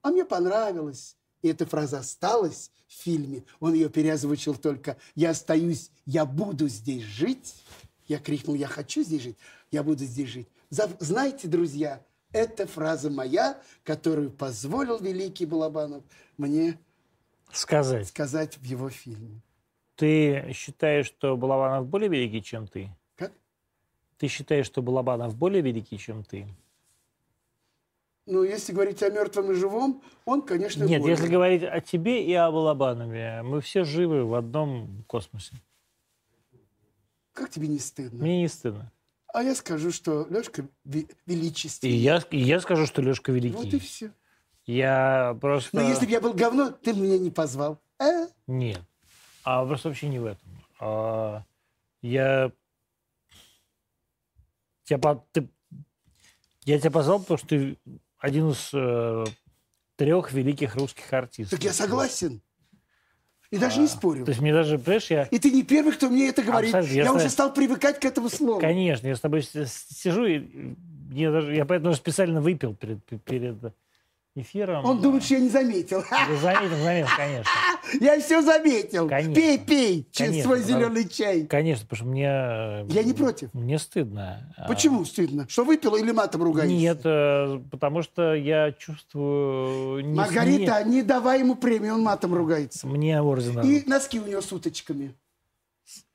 [0.03, 1.17] а мне понравилось.
[1.43, 3.45] И эта фраза осталась в фильме.
[3.61, 7.55] Он ее переозвучил только «Я остаюсь, я буду здесь жить».
[8.09, 9.37] Я крикнул «Я хочу здесь жить,
[9.71, 10.49] я буду здесь жить».
[10.71, 16.03] Знаете, друзья, это фраза моя, которую позволил великий Балабанов
[16.37, 16.79] мне
[17.53, 18.09] Сказать.
[18.09, 19.41] сказать в его фильме.
[19.95, 22.91] Ты считаешь, что Балабанов более великий, чем ты?
[23.17, 23.33] Как?
[24.19, 26.47] Ты считаешь, что Балабанов более великий, чем ты?
[28.27, 31.17] Ну, если говорить о мертвом и живом, он, конечно, Нет, более.
[31.17, 35.55] если говорить о тебе и о Балабанове, мы все живы в одном космосе.
[37.33, 38.25] Как тебе не стыдно?
[38.25, 38.91] Мне не стыдно.
[39.33, 41.95] А я скажу, что Лешка ве- И величественный.
[41.95, 43.79] я, и я скажу, что Лешка Вот и великий.
[43.79, 44.11] все.
[44.65, 45.77] Я просто...
[45.77, 47.79] Но если бы я был говно, ты меня не позвал.
[48.01, 48.27] А?
[48.49, 48.81] Нет.
[49.45, 50.49] А вопрос вообще не в этом.
[50.81, 51.45] А,
[52.03, 52.51] я...
[54.85, 55.49] Тебя по- ты-
[56.65, 57.77] Я тебя позвал, потому что ты
[58.19, 59.25] один из э,
[59.97, 61.59] трех великих русских артистов.
[61.59, 62.43] Так я согласен.
[63.51, 64.25] И даже не спорю.
[64.25, 65.23] То есть мне даже, понимаешь, я...
[65.25, 66.75] И ты не первый, кто мне это говорит.
[66.75, 66.97] Абсолютно.
[66.97, 68.61] Я, Я уже стал привыкать к этому слову.
[68.61, 73.57] Конечно, я с тобой сижу, и мне даже, я поэтому специально выпил перед, перед,
[74.37, 74.85] эфиром.
[74.85, 76.03] Он думает, что я не заметил.
[76.41, 77.51] Заметил, заметил, конечно.
[78.01, 79.09] Я все заметил.
[79.09, 79.35] Конечно.
[79.35, 81.47] Пей, пей через Конечно, свой зеленый чай.
[81.47, 82.27] Конечно, потому что мне...
[82.29, 83.53] э, Я не против.
[83.55, 84.53] Мне стыдно.
[84.57, 85.47] А, Почему стыдно?
[85.49, 86.75] Что выпил или матом ругаешься?
[86.77, 90.05] Нет, э, потому что я чувствую...
[90.05, 92.87] не- Маргарита, не давай ему премию, он матом ругается.
[92.87, 93.61] не- Мне ордена.
[93.61, 95.15] И носки у него с уточками.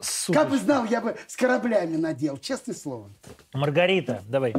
[0.01, 0.39] Сука.
[0.39, 3.09] Как бы знал, я бы с кораблями надел, честное слово.
[3.53, 4.53] Маргарита, давай.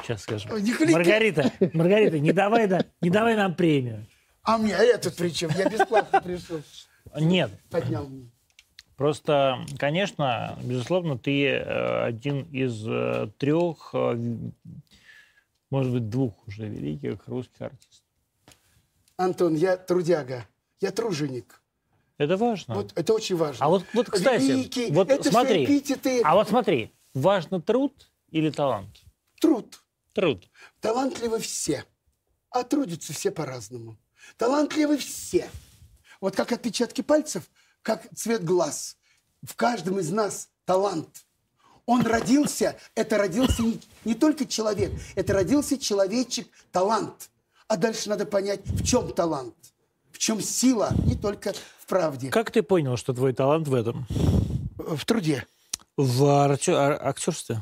[0.00, 0.48] Сейчас скажу.
[0.52, 0.72] Ой, не.
[0.92, 4.06] Маргарита, Маргарита, не давай, да, не давай нам премию.
[4.42, 5.50] А мне этот при чем?
[5.56, 6.60] Я бесплатно пришел.
[7.16, 8.30] Нет, Поднял мне.
[8.96, 14.16] просто, конечно, безусловно, ты э, один из э, трех, э,
[15.70, 18.04] может быть, двух уже великих русских артистов.
[19.16, 20.46] Антон, я трудяга.
[20.80, 21.60] Я труженик.
[22.18, 22.74] Это важно.
[22.74, 23.64] Вот это очень важно.
[23.64, 24.90] А вот, вот кстати, Великий.
[24.92, 25.64] вот это смотри.
[25.64, 26.22] эпитеты.
[26.24, 28.88] А вот смотри, важно труд или талант?
[29.40, 29.81] Труд.
[30.12, 30.48] Труд.
[30.80, 31.84] Талантливы все,
[32.50, 33.96] а трудятся все по-разному.
[34.36, 35.48] Талантливы все.
[36.20, 37.44] Вот как отпечатки пальцев,
[37.82, 38.96] как цвет глаз.
[39.42, 41.24] В каждом из нас талант.
[41.86, 47.28] Он родился, это родился не, не только человек, это родился человечек, талант.
[47.66, 49.54] А дальше надо понять, в чем талант,
[50.12, 54.06] в чем сила, не только в правде, Как ты понял, что твой талант в этом?
[54.78, 55.44] в труде.
[55.96, 57.60] В артё- ар- актерстве?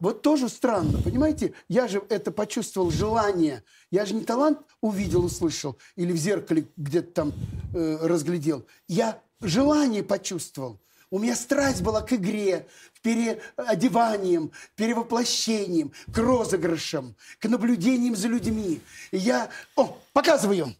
[0.00, 1.52] Вот тоже странно, понимаете?
[1.68, 3.62] Я же это почувствовал желание.
[3.90, 7.32] Я же не талант увидел, услышал или в зеркале где-то там
[7.74, 8.66] э, разглядел.
[8.88, 10.80] Я желание почувствовал.
[11.10, 18.80] У меня страсть была к игре, к переодеваниям, перевоплощениям, к розыгрышам, к наблюдениям за людьми.
[19.10, 19.50] И я...
[19.76, 20.74] О, показываю!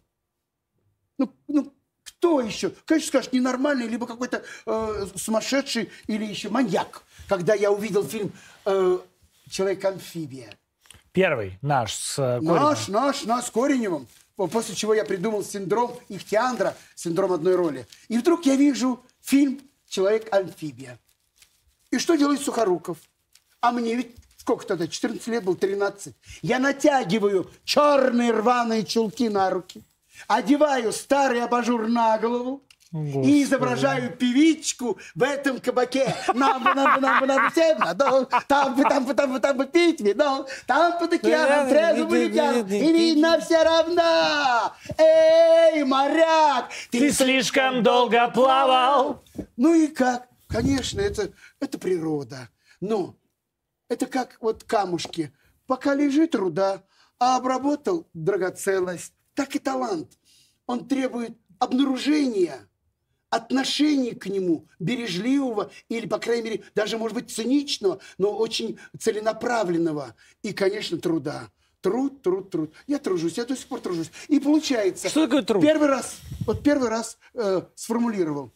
[1.17, 2.71] Ну, ну, кто еще?
[2.85, 7.03] Конечно, скажешь, ненормальный, либо какой-то э, сумасшедший, или еще маньяк.
[7.27, 8.31] Когда я увидел фильм
[8.65, 8.99] э,
[9.49, 10.53] «Человек-амфибия».
[11.11, 12.55] Первый наш с э, Кориным.
[12.55, 14.07] Наш, наш, наш, с Кореневым.
[14.35, 17.85] По- После чего я придумал синдром Ихтиандра, синдром одной роли.
[18.07, 20.99] И вдруг я вижу фильм «Человек-амфибия».
[21.91, 22.97] И что делает Сухоруков?
[23.59, 26.15] А мне ведь сколько тогда, 14 лет был, 13.
[26.41, 29.83] Я натягиваю черные рваные чулки на руки,
[30.27, 33.27] одеваю старый абажур на голову, Господи.
[33.29, 36.13] и изображаю певичку в этом кабаке.
[36.33, 38.25] Нам бы, нам бы, нам бы, нам бы всем надо.
[38.47, 40.45] Там бы, там бы, там бы, там бы пить вино.
[40.67, 42.67] Там под океаном трезвым людям.
[42.67, 44.73] И видно все равно.
[44.97, 46.69] Эй, моряк!
[46.89, 49.23] Ты слишком долго плавал.
[49.55, 50.27] Ну и как?
[50.47, 51.31] Конечно, это,
[51.61, 52.49] это природа.
[52.81, 53.15] Но
[53.87, 55.33] это как вот камушки.
[55.65, 56.83] Пока лежит руда,
[57.19, 60.17] а обработал драгоценность, так и талант.
[60.65, 62.67] Он требует обнаружения,
[63.31, 70.15] отношения к нему, бережливого или, по крайней мере, даже, может быть, циничного, но очень целенаправленного.
[70.43, 71.49] И, конечно, труда.
[71.79, 72.73] Труд, труд, труд.
[72.85, 74.11] Я тружусь, я до сих пор тружусь.
[74.27, 75.09] И получается...
[75.09, 75.63] Что такое труд?
[75.63, 78.51] Первый раз, вот первый раз э, сформулировал.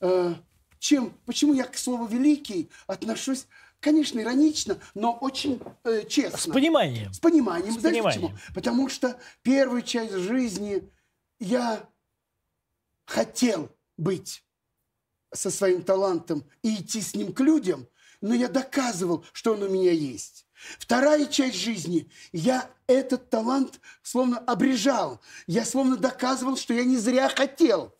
[0.00, 0.34] Э,
[0.78, 3.48] чем, почему я к слову «великий» отношусь,
[3.80, 6.38] конечно, иронично, но очень э, честно.
[6.38, 7.12] С пониманием.
[7.12, 7.74] С пониманием.
[7.74, 8.30] С Знаете пониманием.
[8.30, 8.54] почему?
[8.54, 10.88] Потому что первую часть жизни
[11.40, 11.86] я
[13.04, 13.68] хотел
[14.00, 14.44] быть
[15.32, 17.86] со своим талантом и идти с ним к людям,
[18.20, 20.46] но я доказывал, что он у меня есть.
[20.78, 25.20] Вторая часть жизни, я этот талант словно обрежал.
[25.46, 27.94] Я словно доказывал, что я не зря хотел.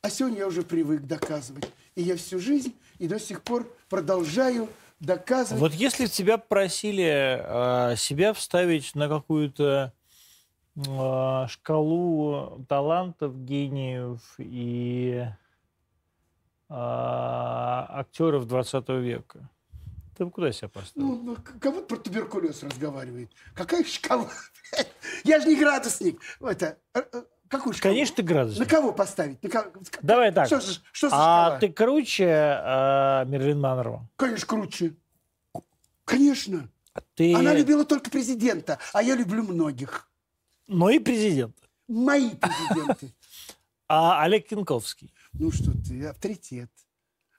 [0.00, 1.70] А сегодня я уже привык доказывать.
[1.94, 5.60] И я всю жизнь и до сих пор продолжаю доказывать.
[5.60, 9.92] Вот если тебя просили э, себя вставить на какую-то
[11.48, 15.26] шкалу талантов, гениев и
[16.68, 19.48] э, актеров 20 века,
[20.16, 21.08] ты куда себя поставил?
[21.08, 23.30] Ну, ну, к- как будто про туберкулез разговаривает.
[23.54, 24.28] Какая шкала?
[25.24, 26.20] Я же не градусник.
[26.40, 27.92] Это, э, э, какую шкалу?
[27.94, 28.68] Конечно, ты На градусник.
[28.70, 29.42] кого поставить?
[29.42, 29.70] На кого-
[30.02, 30.46] Давай так.
[30.46, 31.58] Что что А шкала?
[31.60, 34.08] ты круче э, Мерлин Монро?
[34.16, 34.94] Конечно, круче.
[36.04, 36.68] Конечно.
[37.14, 37.34] Ты...
[37.34, 40.07] Она любила только президента, а я люблю многих.
[40.68, 41.56] Ну и президент.
[41.88, 43.14] Мои президенты.
[43.88, 45.12] А Олег Кинковский?
[45.32, 46.70] Ну что ты, авторитет.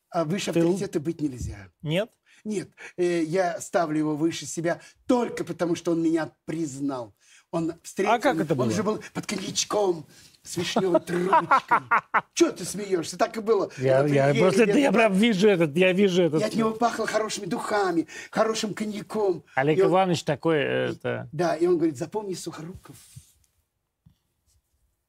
[0.09, 1.71] А выше Ты авторитета быть нельзя.
[1.83, 2.11] Нет?
[2.43, 7.13] Нет, э, я ставлю его выше себя только потому, что он меня признал.
[7.51, 8.65] Он встретил, А как это было?
[8.65, 10.07] Он же был под коньячком
[10.43, 11.79] с вишневой трубочкой.
[12.33, 13.17] Чего ты смеешься?
[13.17, 13.69] Так и было.
[13.77, 16.41] Я, я Ереме просто я был- прям вижу этот, я вижу этот.
[16.41, 19.43] И от него пахло хорошими духами, хорошим коньяком.
[19.55, 21.29] Олег И он- Иванович такой, это...
[21.31, 22.95] Да, и он говорит, запомни, Сухоруков,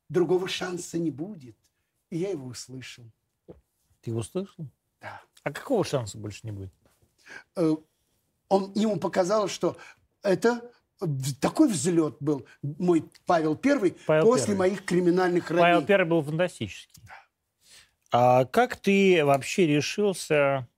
[0.09, 1.57] другого шанса не будет.
[2.11, 3.05] И я его услышал.
[4.03, 4.67] Ты его слышал?
[5.01, 5.21] Да.
[5.45, 6.73] А какого шанса больше не будет?
[7.57, 7.75] Э,
[8.49, 9.77] Он, ему показалось, что
[10.23, 10.61] это
[11.41, 14.59] такой взлет был мой Павел Первый Павел после Первый.
[14.59, 15.87] моих криминальных Павел ранений.
[15.87, 17.03] Первый был фантастический.
[18.13, 20.69] А как ты вообще решился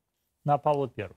[0.44, 1.16] на Павла Первого?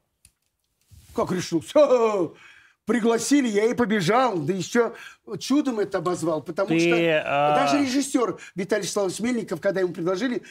[1.14, 1.60] Как решил?
[1.62, 2.36] Всё,
[2.86, 4.38] пригласили, я и побежал.
[4.38, 4.93] Да еще
[5.39, 10.43] чудом это обозвал, потому Ты, что а, даже режиссер Виталий Вячеславович Мельников, когда ему предложили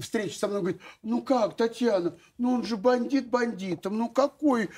[0.00, 4.70] встречу со мной, говорит, ну как, Татьяна, ну он же бандит бандитом, ну какой...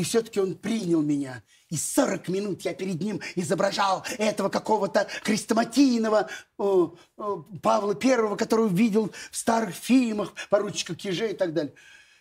[0.00, 1.42] И все-таки он принял меня.
[1.68, 6.86] И 40 минут я перед ним изображал этого какого-то хрестоматийного э,
[7.18, 11.74] э, Павла Первого, которого видел в старых фильмах, поручика Киже и так далее.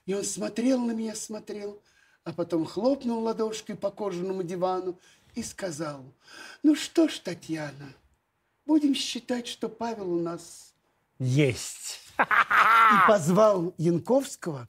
[0.05, 1.81] И он смотрел на меня, смотрел,
[2.25, 4.99] а потом хлопнул ладошкой по кожаному дивану
[5.35, 6.03] и сказал,
[6.63, 7.93] ну что ж, Татьяна,
[8.65, 10.73] будем считать, что Павел у нас
[11.17, 12.01] Есть.
[12.19, 14.67] и позвал Янковского,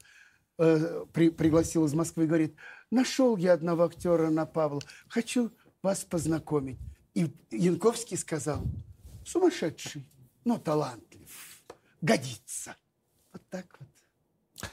[0.58, 2.54] э, при- пригласил из Москвы и говорит,
[2.90, 5.50] нашел я одного актера на Павла, хочу
[5.82, 6.78] вас познакомить.
[7.14, 8.62] И Янковский сказал,
[9.24, 10.06] сумасшедший,
[10.44, 11.62] но талантлив,
[12.00, 12.76] годится.
[13.32, 14.70] Вот так вот.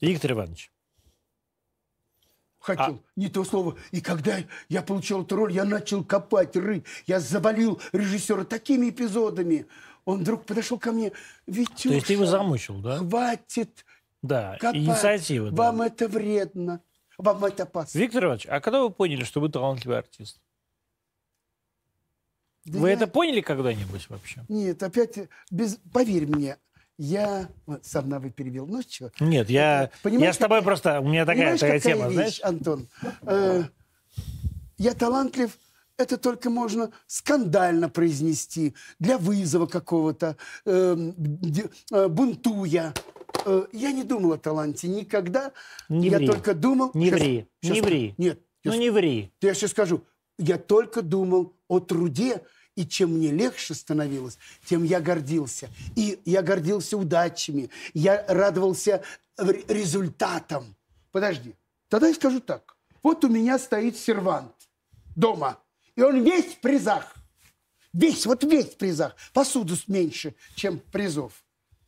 [0.00, 0.70] Виктор Иванович,
[2.64, 3.76] Хотел, не то слово.
[3.90, 4.38] И когда
[4.70, 6.84] я получил эту роль, я начал копать, рыть.
[7.06, 9.66] Я завалил режиссера такими эпизодами.
[10.06, 11.12] Он вдруг подошел ко мне,
[11.46, 12.98] Витюша, то есть ты его замучил, да?
[12.98, 13.84] хватит
[14.22, 14.76] Да, копать.
[14.80, 15.50] инициатива.
[15.50, 15.56] да.
[15.56, 16.82] Вам это вредно.
[17.18, 17.98] Вам это опасно.
[17.98, 20.40] Виктор Иванович, а когда вы поняли, что вы талантливый артист?
[22.64, 24.44] Да Вы я- это поняли когда-нибудь вообще?
[24.48, 25.18] Нет, опять,
[25.50, 25.76] без...
[25.92, 26.56] поверь мне,
[26.96, 27.48] я...
[27.66, 28.66] Вот, сам на вы перевел.
[28.66, 29.12] Ну, что?
[29.20, 31.00] Нет, я, Понимаешь, я с тобой какая- просто...
[31.00, 32.40] У меня такая, такая какая тема, вещь, знаешь?
[32.42, 32.88] Антон?
[33.22, 33.64] Э,
[34.78, 35.56] я талантлив,
[35.98, 42.94] это только можно скандально произнести, для вызова какого-то, э, д- э, бунтуя.
[43.44, 45.52] Э, я не думал о таланте никогда.
[45.88, 46.26] Не я ври.
[46.26, 46.90] только думал...
[46.94, 48.14] Не Щас- ври, щас не ври.
[48.18, 49.32] Нет, Ну я не ври.
[49.40, 50.02] я сейчас скажу.
[50.38, 52.42] Я только думал о труде,
[52.74, 55.68] и чем мне легче становилось, тем я гордился.
[55.94, 59.02] И я гордился удачами, я радовался
[59.68, 60.74] результатам.
[61.12, 61.54] Подожди,
[61.88, 62.76] тогда я скажу так.
[63.02, 64.52] Вот у меня стоит сервант
[65.14, 65.58] дома,
[65.94, 67.14] и он весь в призах.
[67.92, 69.14] Весь, вот весь в призах.
[69.32, 71.43] Посуду меньше, чем призов.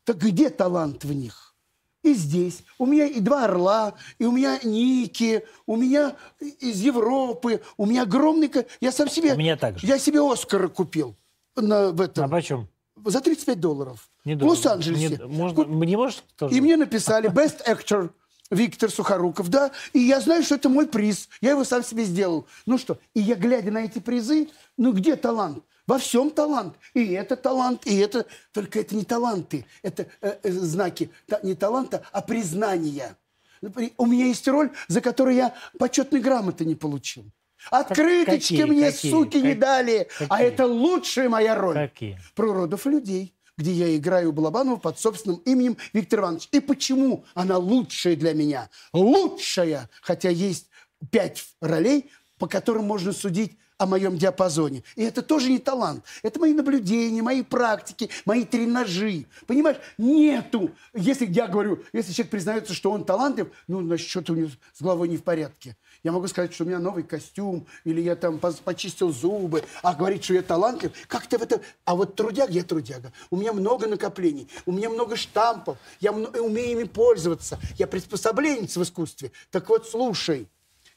[0.07, 1.55] Так где талант в них?
[2.03, 2.63] И здесь.
[2.79, 6.15] У меня и два орла, и у меня ники, у меня
[6.61, 8.51] из Европы, у меня огромный...
[8.81, 9.35] Я сам себе...
[9.35, 9.85] У меня также.
[9.85, 11.17] Я себе Оскара купил
[11.57, 12.69] на, в А этом, почем?
[13.05, 14.09] за 35 долларов.
[14.25, 14.53] в Недорого.
[14.55, 15.17] Лос-Анджелесе.
[15.19, 16.55] Не- можно, не можешь тоже?
[16.55, 18.11] И мне написали Best Actor
[18.53, 21.29] Виктор Сухоруков, да, и я знаю, что это мой приз.
[21.41, 22.47] Я его сам себе сделал.
[22.67, 25.65] Ну что, и я, глядя на эти призы, ну где талант?
[25.87, 26.75] Во всем талант.
[26.95, 28.27] И это талант, и это...
[28.53, 33.17] Только это не таланты, это э, э, знаки та- не таланта, а признания.
[33.61, 37.25] Например, У меня есть роль, за которую я почетной грамоты не получил.
[37.71, 40.09] Открыточки какие, мне, какие, суки, не как- дали.
[40.21, 40.47] А какие?
[40.49, 42.19] это лучшая моя роль Какие?
[42.35, 46.49] про родов людей, где я играю Балабанова под собственным именем Виктор Иванович.
[46.53, 48.69] И почему она лучшая для меня?
[48.93, 49.89] Лучшая!
[50.03, 50.69] Хотя есть
[51.11, 54.83] пять ролей, по которым можно судить о моем диапазоне.
[54.95, 56.05] И это тоже не талант.
[56.23, 59.27] Это мои наблюдения, мои практики, мои тренажи.
[59.47, 60.71] Понимаешь, нету.
[60.95, 64.81] Если я говорю, если человек признается, что он талантлив, ну, значит, что-то у него с
[64.81, 65.77] головой не в порядке.
[66.03, 70.25] Я могу сказать, что у меня новый костюм, или я там почистил зубы, а говорить,
[70.25, 71.61] что я талантлив, как-то в это...
[71.85, 73.13] А вот трудяга, я трудяга.
[73.31, 78.77] У меня много накоплений, у меня много штампов, я мно- умею ими пользоваться, я приспособленец
[78.77, 79.33] в искусстве.
[79.51, 80.49] Так вот, слушай,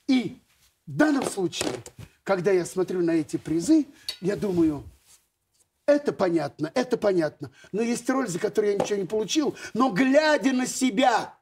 [0.07, 0.39] и
[0.85, 1.71] в данном случае,
[2.29, 3.87] когда я смотрю на эти призы,
[4.21, 4.83] я думаю,
[5.87, 7.49] это понятно, это понятно.
[7.71, 11.35] Но есть роль, за которую я ничего не получил, но глядя на себя,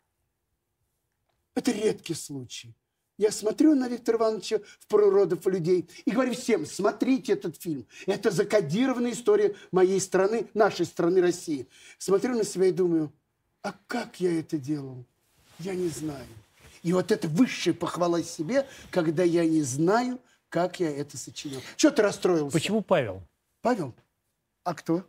[1.55, 2.73] это редкий случай.
[3.17, 7.85] Я смотрю на Виктора Ивановича в «Природов людей» и говорю всем, смотрите этот фильм.
[8.05, 11.67] Это закодированная история моей страны, нашей страны России.
[11.97, 13.11] Смотрю на себя и думаю,
[13.61, 15.03] а как я это делал?
[15.59, 16.27] Я не знаю.
[16.81, 21.61] И вот это высшая похвала себе, когда я не знаю, как я это сочинил.
[21.75, 22.51] Что ты расстроился?
[22.51, 23.21] Почему Павел?
[23.61, 23.93] Павел?
[24.63, 25.03] А кто?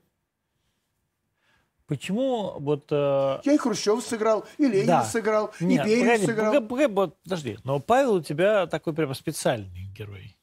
[1.86, 2.84] Почему вот...
[2.90, 5.04] э, Я и Хрущев сыграл, и Ленин да.
[5.04, 6.52] сыграл, Нет, и погоди, сыграл.
[6.52, 7.58] погоди, погоди, подожди.
[7.64, 10.36] Но Павел у тебя такой прямо специальный герой.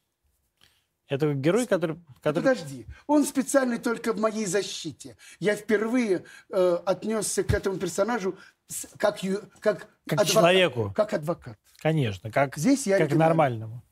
[1.08, 1.98] Это герой, который...
[2.20, 2.42] который...
[2.42, 5.16] Подожди, он специальный только в моей защите.
[5.38, 8.36] Я впервые э, отнесся к этому персонажу
[8.66, 9.20] с- как,
[9.60, 10.92] как, Как человеку.
[10.96, 11.56] Как адвокат.
[11.76, 13.28] Конечно, как, Здесь я как оригинальный.
[13.28, 13.82] нормальному.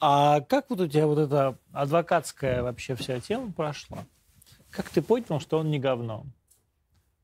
[0.00, 4.04] А как вот у тебя вот эта адвокатская вообще вся тема прошла?
[4.70, 6.24] Как ты понял, что он не говно?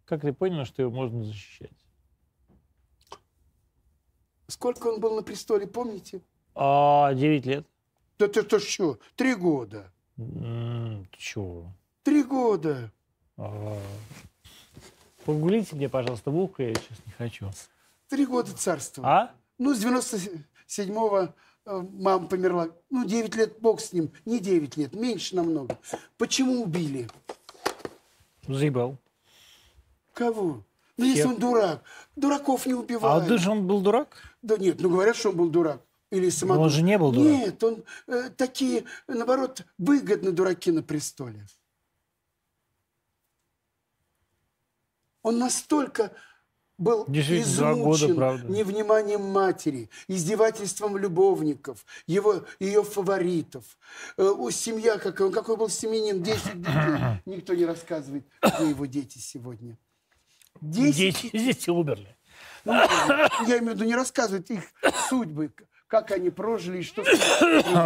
[0.05, 1.71] Как ты понял, что его можно защищать?
[4.49, 6.21] Сколько он был на престоле, помните?
[6.55, 7.67] А, 9 лет.
[8.19, 8.99] Да ты то что?
[9.17, 9.93] Три года.
[10.17, 11.73] М, Чего?
[12.03, 12.93] Три года.
[13.37, 13.79] А.
[15.25, 17.51] Погуглите мне, пожалуйста, в ухо, я сейчас не хочу.
[18.09, 19.05] Три года царства.
[19.07, 19.35] А?
[19.59, 21.29] Ну, с 97-го э,
[21.67, 22.69] мама померла.
[22.91, 24.11] Ну, 9 лет бог с ним.
[24.25, 25.79] Не 9 лет, меньше намного.
[26.19, 27.09] Почему убили?
[28.47, 28.99] Заебал.
[30.13, 30.63] Кого?
[30.97, 31.83] Ну, если он дурак.
[32.15, 33.29] Дураков не А убивают.
[33.29, 34.23] вот же он был дурак?
[34.43, 35.81] Да нет, ну говорят, что он был дурак.
[36.11, 36.65] Или самодур.
[36.65, 37.27] он же не был дурак.
[37.33, 41.45] Нет, он э, такие, наоборот, выгодны дураки на престоле.
[45.23, 46.13] Он настолько
[46.85, 48.53] был года, измучен правда.
[48.53, 53.65] невниманием матери, издевательством любовников, его, ее фаворитов.
[54.17, 56.73] Э, у семья, он какой был семьянин, 10 детей.
[57.25, 59.79] Никто не рассказывает, где его дети сегодня.
[60.61, 62.17] 10 Дети, дети умерли.
[62.65, 64.63] ну, я имею в виду, не рассказывают их
[65.09, 65.53] судьбы,
[65.87, 67.05] как они прожили и что.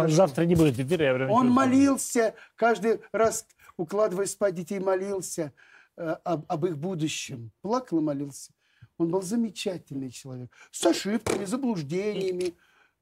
[0.07, 3.45] Завтра не будет эфира, я Он молился, каждый раз,
[3.77, 5.51] укладывая спать детей, молился
[5.97, 7.51] э, об, об их будущем.
[7.61, 8.51] Плакал и молился.
[8.99, 10.51] Он был замечательный человек.
[10.71, 12.53] С ошибками, заблуждениями,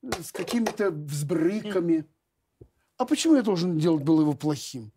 [0.04, 2.06] э, с какими-то взбрыками.
[2.98, 4.92] А почему я должен делать был его плохим?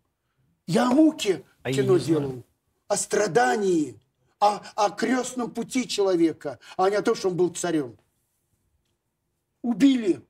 [0.67, 2.43] Я о муке А кино делал,
[2.87, 3.99] о страдании,
[4.39, 7.97] о, о крестном пути человека, а не о том, что он был царем.
[9.63, 10.21] Убили.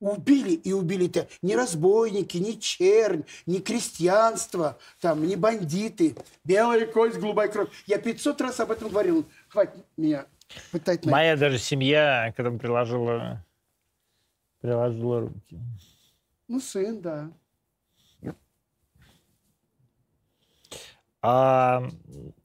[0.00, 6.16] Убили и убили-то не разбойники, не чернь, не крестьянство, там, не бандиты.
[6.42, 7.68] Белая кость, голубая кровь.
[7.86, 9.26] Я 500 раз об этом говорил.
[9.50, 10.26] Хватит меня
[10.70, 13.44] пытать на Моя даже семья к этому приложила,
[14.60, 15.58] приложила руки.
[16.48, 17.32] Ну, сын, да.
[21.22, 21.82] А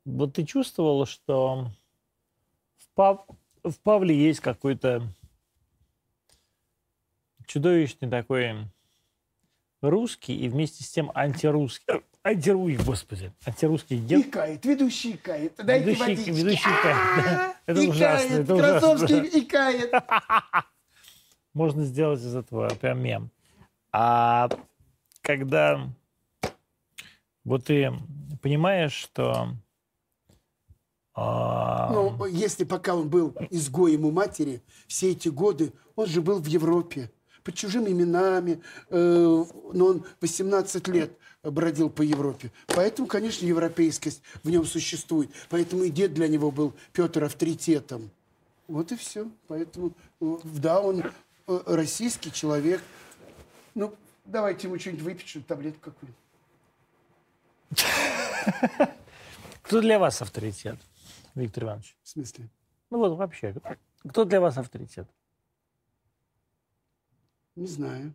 [0.03, 1.72] вот ты чувствовала, что
[2.76, 3.26] в, Пав-
[3.64, 5.08] в Павле есть какой-то
[7.45, 8.70] чудовищный такой
[9.82, 12.03] русский и вместе с тем антирусский.
[12.26, 14.23] Антирусский, господи, антирусский И гел.
[14.32, 15.53] кает, ведущий кает.
[15.57, 16.30] Дайте Ведущий, водички.
[16.32, 17.55] ведущий кает, да.
[17.67, 18.80] Это И ужасно, это ужасно.
[18.80, 19.91] Красовский и кает.
[21.53, 23.30] Можно сделать из этого прям мем.
[23.91, 24.49] А
[25.21, 25.88] когда
[27.43, 27.93] вот ты
[28.41, 29.49] понимаешь, что
[31.13, 36.39] а, Ну, если пока он был изгоем у матери, все эти годы, он же был
[36.41, 37.11] в Европе.
[37.43, 41.11] Под чужими именами, э, но он 18 лет
[41.51, 42.51] бродил по Европе.
[42.67, 45.29] Поэтому, конечно, европейскость в нем существует.
[45.49, 48.09] Поэтому и дед для него был Петр авторитетом.
[48.67, 49.29] Вот и все.
[49.47, 51.03] Поэтому, э, да, он
[51.47, 52.81] э, российский человек.
[53.75, 53.93] Ну,
[54.25, 56.19] давайте ему что-нибудь выпить, что-нибудь, таблетку какую-нибудь.
[59.61, 60.77] кто для вас авторитет,
[61.35, 61.95] Виктор Иванович?
[62.03, 62.49] В смысле?
[62.89, 63.55] Ну вот вообще,
[64.07, 65.07] кто для вас авторитет?
[67.55, 68.13] Не знаю.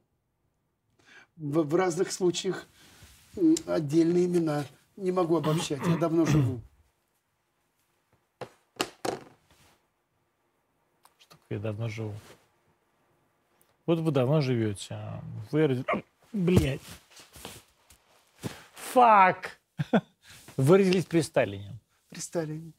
[1.37, 2.67] В, в разных случаях
[3.67, 4.65] отдельные имена.
[4.97, 5.81] Не могу обобщать.
[5.87, 6.61] Я давно живу.
[11.19, 12.15] Что такое, я давно живу.
[13.87, 14.95] Вот вы давно живете.
[14.95, 15.85] а Вы...
[16.33, 16.81] Блядь.
[18.75, 19.59] Фак.
[20.57, 21.79] Вы родились при Сталине.
[22.11, 22.73] При Сталине.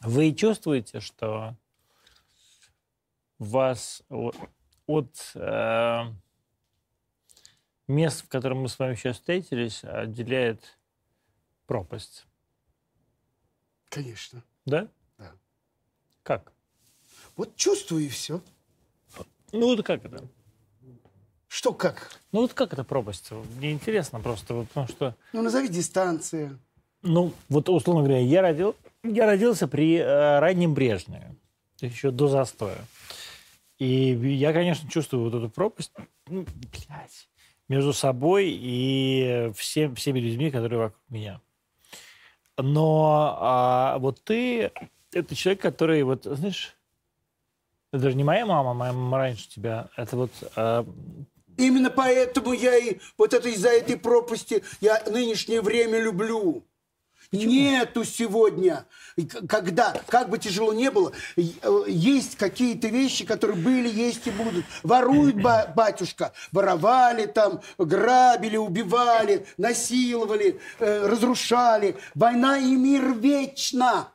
[0.00, 1.54] Вы чувствуете, что
[3.38, 4.32] вас о-
[4.86, 6.02] от э,
[7.88, 10.78] мест, в котором мы с вами сейчас встретились, отделяет
[11.66, 12.26] пропасть?
[13.88, 14.42] Конечно.
[14.66, 14.88] Да?
[15.18, 15.32] Да.
[16.22, 16.52] Как?
[17.36, 18.40] Вот чувствую и все.
[19.52, 20.24] Ну вот как это?
[21.48, 22.20] Что как?
[22.32, 23.30] Ну вот как это пропасть?
[23.56, 26.58] Мне интересно просто, вот потому что, Ну, назови дистанция.
[27.02, 28.74] ну вот условно говоря, я, родил,
[29.04, 31.36] я родился при э, раннем Брежневе,
[31.80, 32.84] еще до застоя.
[33.78, 33.86] И
[34.34, 35.92] я, конечно, чувствую вот эту пропасть,
[36.26, 37.28] ну, блядь,
[37.68, 41.40] между собой и всем, всеми людьми, которые вокруг меня.
[42.56, 44.70] Но а, вот ты,
[45.12, 46.76] это человек, который, вот, знаешь,
[47.92, 50.86] даже не моя мама, моя мама раньше тебя, это вот а,
[51.56, 56.64] Именно поэтому я и вот это из-за этой пропасти я нынешнее время люблю.
[57.32, 58.86] Нету сегодня,
[59.48, 61.42] когда, как бы тяжело не было, э,
[61.88, 64.64] есть какие-то вещи, которые были, есть и будут.
[64.82, 71.96] Воруют, ба- батюшка, воровали там, грабили, убивали, насиловали, э, разрушали.
[72.14, 74.08] Война и мир вечно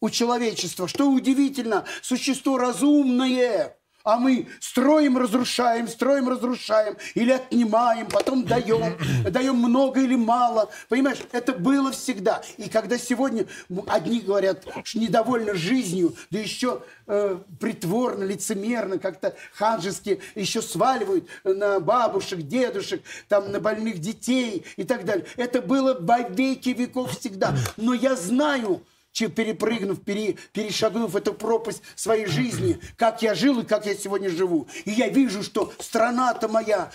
[0.00, 0.88] у человечества.
[0.88, 8.98] Что удивительно, существо разумное, А мы строим, разрушаем, строим, разрушаем, или отнимаем, потом даем,
[9.30, 10.70] даем много или мало.
[10.90, 12.42] Понимаешь, это было всегда.
[12.58, 13.46] И когда сегодня
[13.86, 21.80] одни говорят, что недовольны жизнью, да еще э, притворно, лицемерно, как-то ханжески еще сваливают на
[21.80, 25.24] бабушек, дедушек, там, на больных детей и так далее.
[25.36, 27.54] Это было во веки веков всегда.
[27.78, 28.82] Но я знаю,
[29.14, 34.66] перепрыгнув, пере, перешагнув эту пропасть своей жизни, как я жил и как я сегодня живу.
[34.84, 36.90] И я вижу, что страна-то моя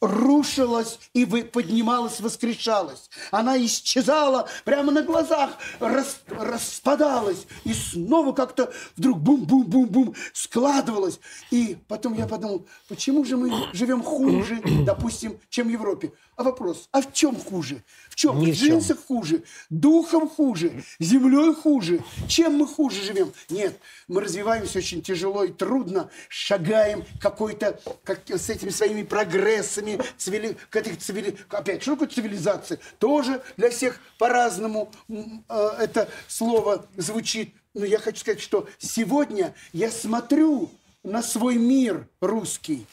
[0.00, 3.10] рушилась и поднималась, воскрешалась.
[3.30, 5.50] Она исчезала прямо на глазах,
[5.80, 11.20] рас, распадалась и снова как-то вдруг бум-бум-бум-бум складывалась.
[11.50, 16.12] И потом я подумал, почему же мы живем хуже, допустим, чем в Европе?
[16.36, 17.84] А вопрос, а в чем хуже?
[18.08, 18.40] В чем?
[18.40, 22.02] Ни в джинсах хуже, духом хуже, землей хуже.
[22.26, 23.32] Чем мы хуже живем?
[23.50, 30.56] Нет, мы развиваемся очень тяжело и трудно, шагаем какой-то, как, с этими своими прогрессами, цивили,
[30.70, 32.78] к этой цивили, опять, что такое цивилизация?
[32.98, 37.54] Тоже для всех по-разному э, это слово звучит.
[37.74, 40.70] Но я хочу сказать, что сегодня я смотрю
[41.02, 42.86] на свой мир русский,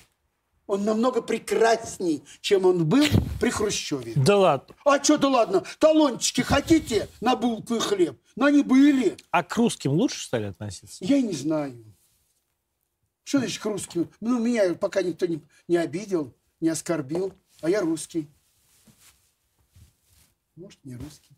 [0.69, 3.05] он намного прекрасней, чем он был
[3.41, 4.13] при Хрущеве.
[4.15, 4.75] Да ладно.
[4.85, 5.63] А что да ладно?
[5.79, 8.21] Талончики хотите на булку и хлеб?
[8.35, 9.17] Но они были.
[9.31, 11.03] А к русским лучше стали относиться?
[11.03, 11.83] Я не знаю.
[13.23, 14.09] Что значит к русским?
[14.21, 17.33] Ну, меня пока никто не, не обидел, не оскорбил.
[17.61, 18.29] А я русский.
[20.55, 21.35] Может, не русский.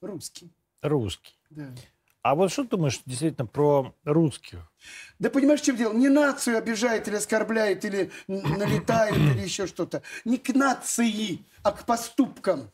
[0.00, 0.52] Русский.
[0.82, 1.38] Русский.
[1.50, 1.74] Да.
[2.22, 4.70] А вот что думаешь действительно про русских?
[5.18, 5.94] Да понимаешь, в чем дело?
[5.94, 10.02] Не нацию обижает или оскорбляет, или налетает, или еще что-то.
[10.24, 12.70] Не к нации, а к поступкам.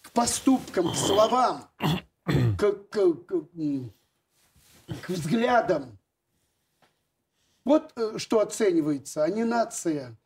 [0.00, 1.68] К поступкам, к словам,
[2.24, 3.48] к, к, к,
[5.02, 5.97] к взглядам.
[7.68, 10.16] Вот э, что оценивается, а не нация.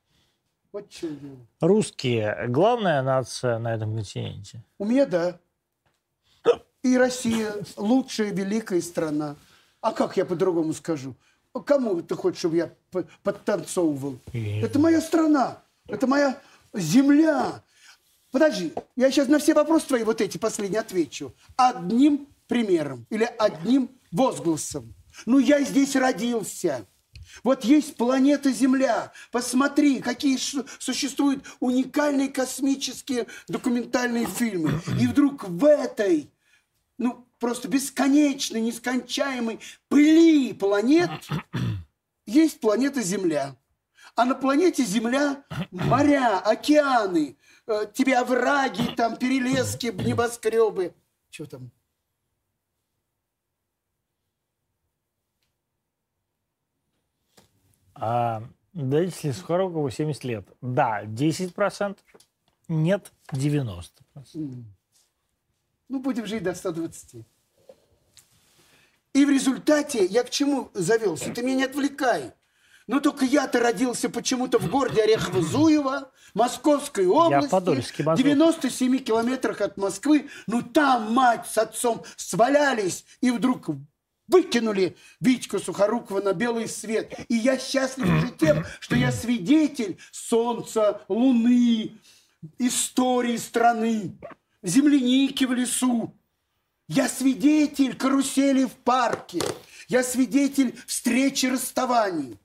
[0.70, 1.38] Вот в чем дело.
[1.60, 4.62] Русские– главная нация на этом континенте?
[4.78, 5.40] У меня– да.
[6.84, 9.34] И Россия лучшая, великая страна.
[9.80, 11.16] А как я по-другому скажу?
[11.66, 12.70] Кому ты хочешь, чтобы я
[13.24, 14.20] подтанцовывал?
[14.32, 14.62] Нет.
[14.62, 15.58] Это моя страна.
[15.88, 16.40] Это моя
[16.72, 17.60] земля.
[18.30, 21.34] Подожди, я сейчас на все вопросы твои вот эти последние отвечу.
[21.56, 24.94] Одним примером или одним возгласом.
[25.26, 26.86] Ну, я здесь родился.
[27.42, 29.12] Вот есть планета Земля.
[29.30, 30.36] Посмотри, какие
[30.78, 34.80] существуют уникальные космические документальные фильмы.
[35.00, 36.30] И вдруг в этой
[36.98, 41.10] ну, просто бесконечной, нескончаемой пыли планет
[42.26, 43.56] есть планета Земля.
[44.14, 50.94] А на планете Земля моря, океаны, э, тебе овраги, там перелески, небоскребы.
[51.30, 51.70] Что там?
[58.04, 58.42] А,
[58.72, 60.48] Дайте Сухорукову 70 лет.
[60.60, 61.98] Да, 10%.
[62.66, 63.84] Нет, 90%.
[65.88, 67.24] Ну, будем жить до 120.
[69.12, 71.32] И в результате я к чему завелся?
[71.32, 72.32] Ты меня не отвлекай.
[72.88, 80.28] Но только я-то родился почему-то в городе Орехово-Зуево, Московской области, в 97 километрах от Москвы.
[80.48, 83.68] Ну там мать с отцом свалялись и вдруг
[84.28, 87.12] выкинули Витьку Сухорукова на белый свет.
[87.28, 91.92] И я счастлив уже тем, что я свидетель солнца, луны,
[92.58, 94.16] истории страны
[94.62, 96.14] земляники в лесу.
[96.88, 99.40] Я свидетель карусели в парке.
[99.88, 102.38] Я свидетель встречи расставаний.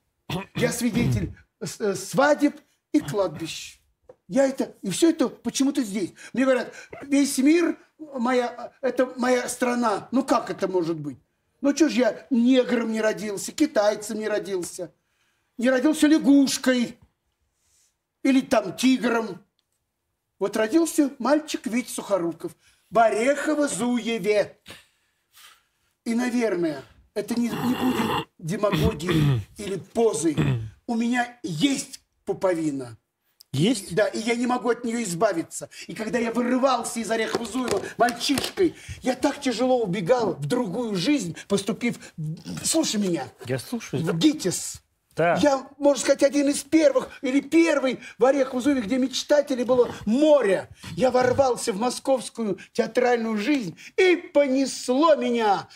[0.55, 2.59] Я свидетель э, свадеб
[2.91, 3.79] и кладбищ.
[4.27, 6.13] Я это, и все это почему-то здесь.
[6.33, 6.73] Мне говорят,
[7.03, 10.09] весь мир моя, это моя страна.
[10.11, 11.17] Ну как это может быть?
[11.61, 14.93] Ну что ж я негром не родился, китайцем не родился,
[15.57, 16.97] не родился лягушкой
[18.23, 19.43] или там тигром.
[20.39, 22.55] Вот родился мальчик Вить Сухоруков
[22.89, 24.55] в Орехово-Зуеве.
[26.05, 26.83] И, наверное,
[27.15, 30.37] это не, не будет демагогией или позой.
[30.85, 32.97] У меня есть пуповина.
[33.57, 33.95] Есть?
[33.95, 35.69] Да, и я не могу от нее избавиться.
[35.87, 41.97] И когда я вырывался из Орехова-Зуева мальчишкой, я так тяжело убегал в другую жизнь, поступив...
[42.63, 43.27] Слушай меня.
[43.45, 44.03] Я слушаю.
[44.03, 44.81] В ГИТИС.
[45.15, 45.35] Да.
[45.41, 50.69] Я, можно сказать, один из первых или первый в Орехово-Зуеве, где мечтателей было море.
[50.95, 55.67] Я ворвался в московскую театральную жизнь и понесло меня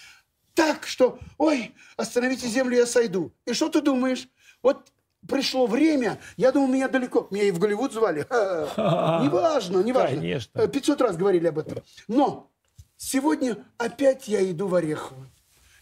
[0.53, 3.33] так, что, ой, остановите землю, я сойду.
[3.45, 4.27] И что ты думаешь?
[4.61, 4.91] Вот
[5.27, 7.27] пришло время, я думал, меня далеко.
[7.31, 8.25] Меня и в Голливуд звали.
[8.29, 10.17] Неважно, неважно.
[10.17, 10.67] Конечно.
[10.67, 11.83] 500 раз говорили об этом.
[12.07, 12.49] Но
[12.97, 15.27] сегодня опять я иду в Орехово.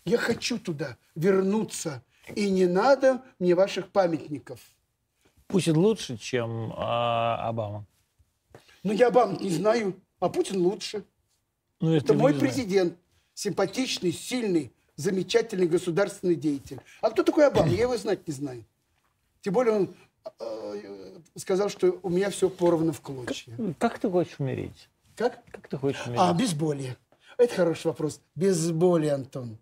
[0.06, 2.02] Я хочу туда вернуться
[2.36, 4.60] И не надо мне ваших памятников.
[5.48, 7.86] Путин лучше, чем а, Обама.
[8.84, 11.04] Ну, я Обаму не знаю, а Путин лучше.
[11.80, 12.98] Ну, Это вы мой президент.
[13.34, 16.80] Симпатичный, сильный, замечательный государственный деятель.
[17.02, 17.70] А кто такой Обама?
[17.70, 18.66] Я его знать не знаю.
[19.42, 19.96] Тем более он
[20.40, 23.56] э, сказал, что у меня все поровну в клочья.
[23.78, 24.90] Как ты хочешь умереть?
[25.16, 25.40] Как?
[25.52, 26.22] Как ты хочешь умереть?
[26.22, 26.98] А, безболие.
[27.38, 28.22] Это хороший вопрос.
[28.36, 29.58] Безболие, Антон.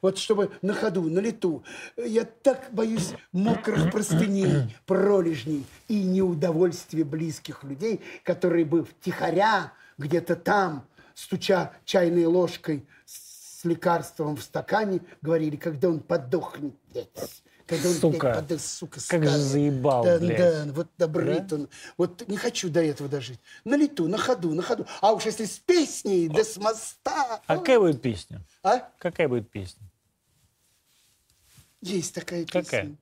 [0.00, 1.64] Вот чтобы на ходу, на лету.
[1.96, 10.84] Я так боюсь мокрых простыней, пролежней и неудовольствия близких людей, которые бы втихаря где-то там,
[11.14, 12.86] стуча чайной ложкой
[13.62, 17.42] с лекарством в стакане, говорили, когда он подохнет, блядь.
[17.64, 18.32] Когда он, Сука.
[18.32, 20.38] блядь, подох- сука, Как же заебал, да, блядь.
[20.66, 21.68] Да, вот добрит он.
[21.96, 23.38] Вот не хочу до этого дожить.
[23.64, 24.84] На лету, на ходу, на ходу.
[25.00, 27.40] А уж если с песней, да с моста.
[27.46, 28.40] А какая будет песня?
[28.64, 28.90] А?
[28.98, 29.86] Какая будет песня?
[31.82, 32.62] Есть такая песня.
[32.62, 32.96] Какая?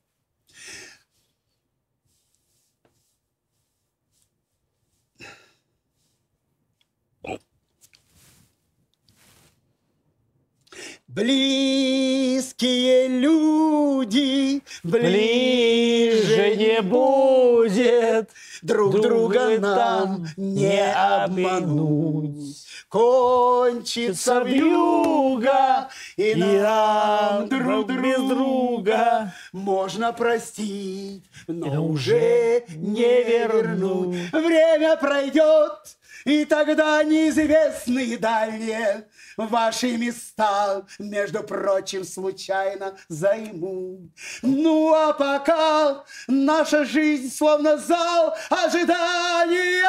[11.14, 18.30] Близкие люди Ближе не будет
[18.62, 22.66] Друг друга нам не обмануть.
[22.88, 34.32] Кончится вьюга, и И нам друг друг без друга можно простить, но уже не вернуть.
[34.32, 44.10] Время пройдет, и тогда неизвестные дальние ваши места, между прочим, случайно займу.
[44.42, 49.86] Ну а пока наша жизнь словно зал ожидания,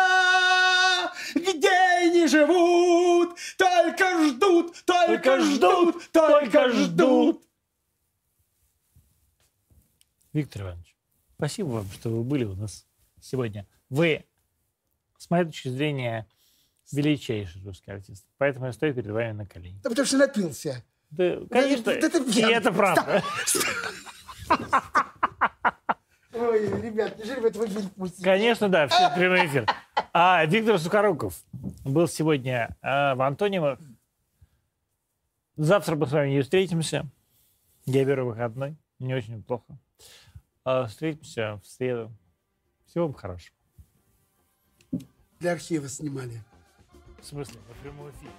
[1.36, 7.44] где не живут, только ждут, только, Только ждут, ждут, только только ждут.
[10.34, 10.96] Виктор Иванович,
[11.36, 12.86] спасибо вам, что вы были у нас
[13.20, 13.68] сегодня.
[13.90, 14.26] Вы,
[15.22, 16.28] с моей точки зрения,
[16.92, 18.26] величайший русский артист.
[18.40, 19.80] Поэтому я стою перед вами на колени.
[19.84, 20.84] Да потому что напился.
[21.12, 22.56] Да, конечно, да ты и пьяный.
[22.56, 23.24] это правда.
[26.34, 28.24] Ой, ребят, неужели вы этого не пустите?
[28.24, 29.68] Конечно, да, все прямой эфир.
[30.12, 31.44] А Виктор Сухоруков
[31.86, 33.78] был сегодня а, в Антонимах.
[35.56, 37.06] Завтра мы с вами не встретимся.
[37.86, 38.76] Я беру выходной.
[38.98, 39.78] Не очень плохо.
[40.64, 42.12] А, встретимся в среду.
[42.88, 43.56] Всего вам хорошего.
[45.42, 46.44] Для архива снимали.
[47.20, 48.32] В смысле, в прямом эфире.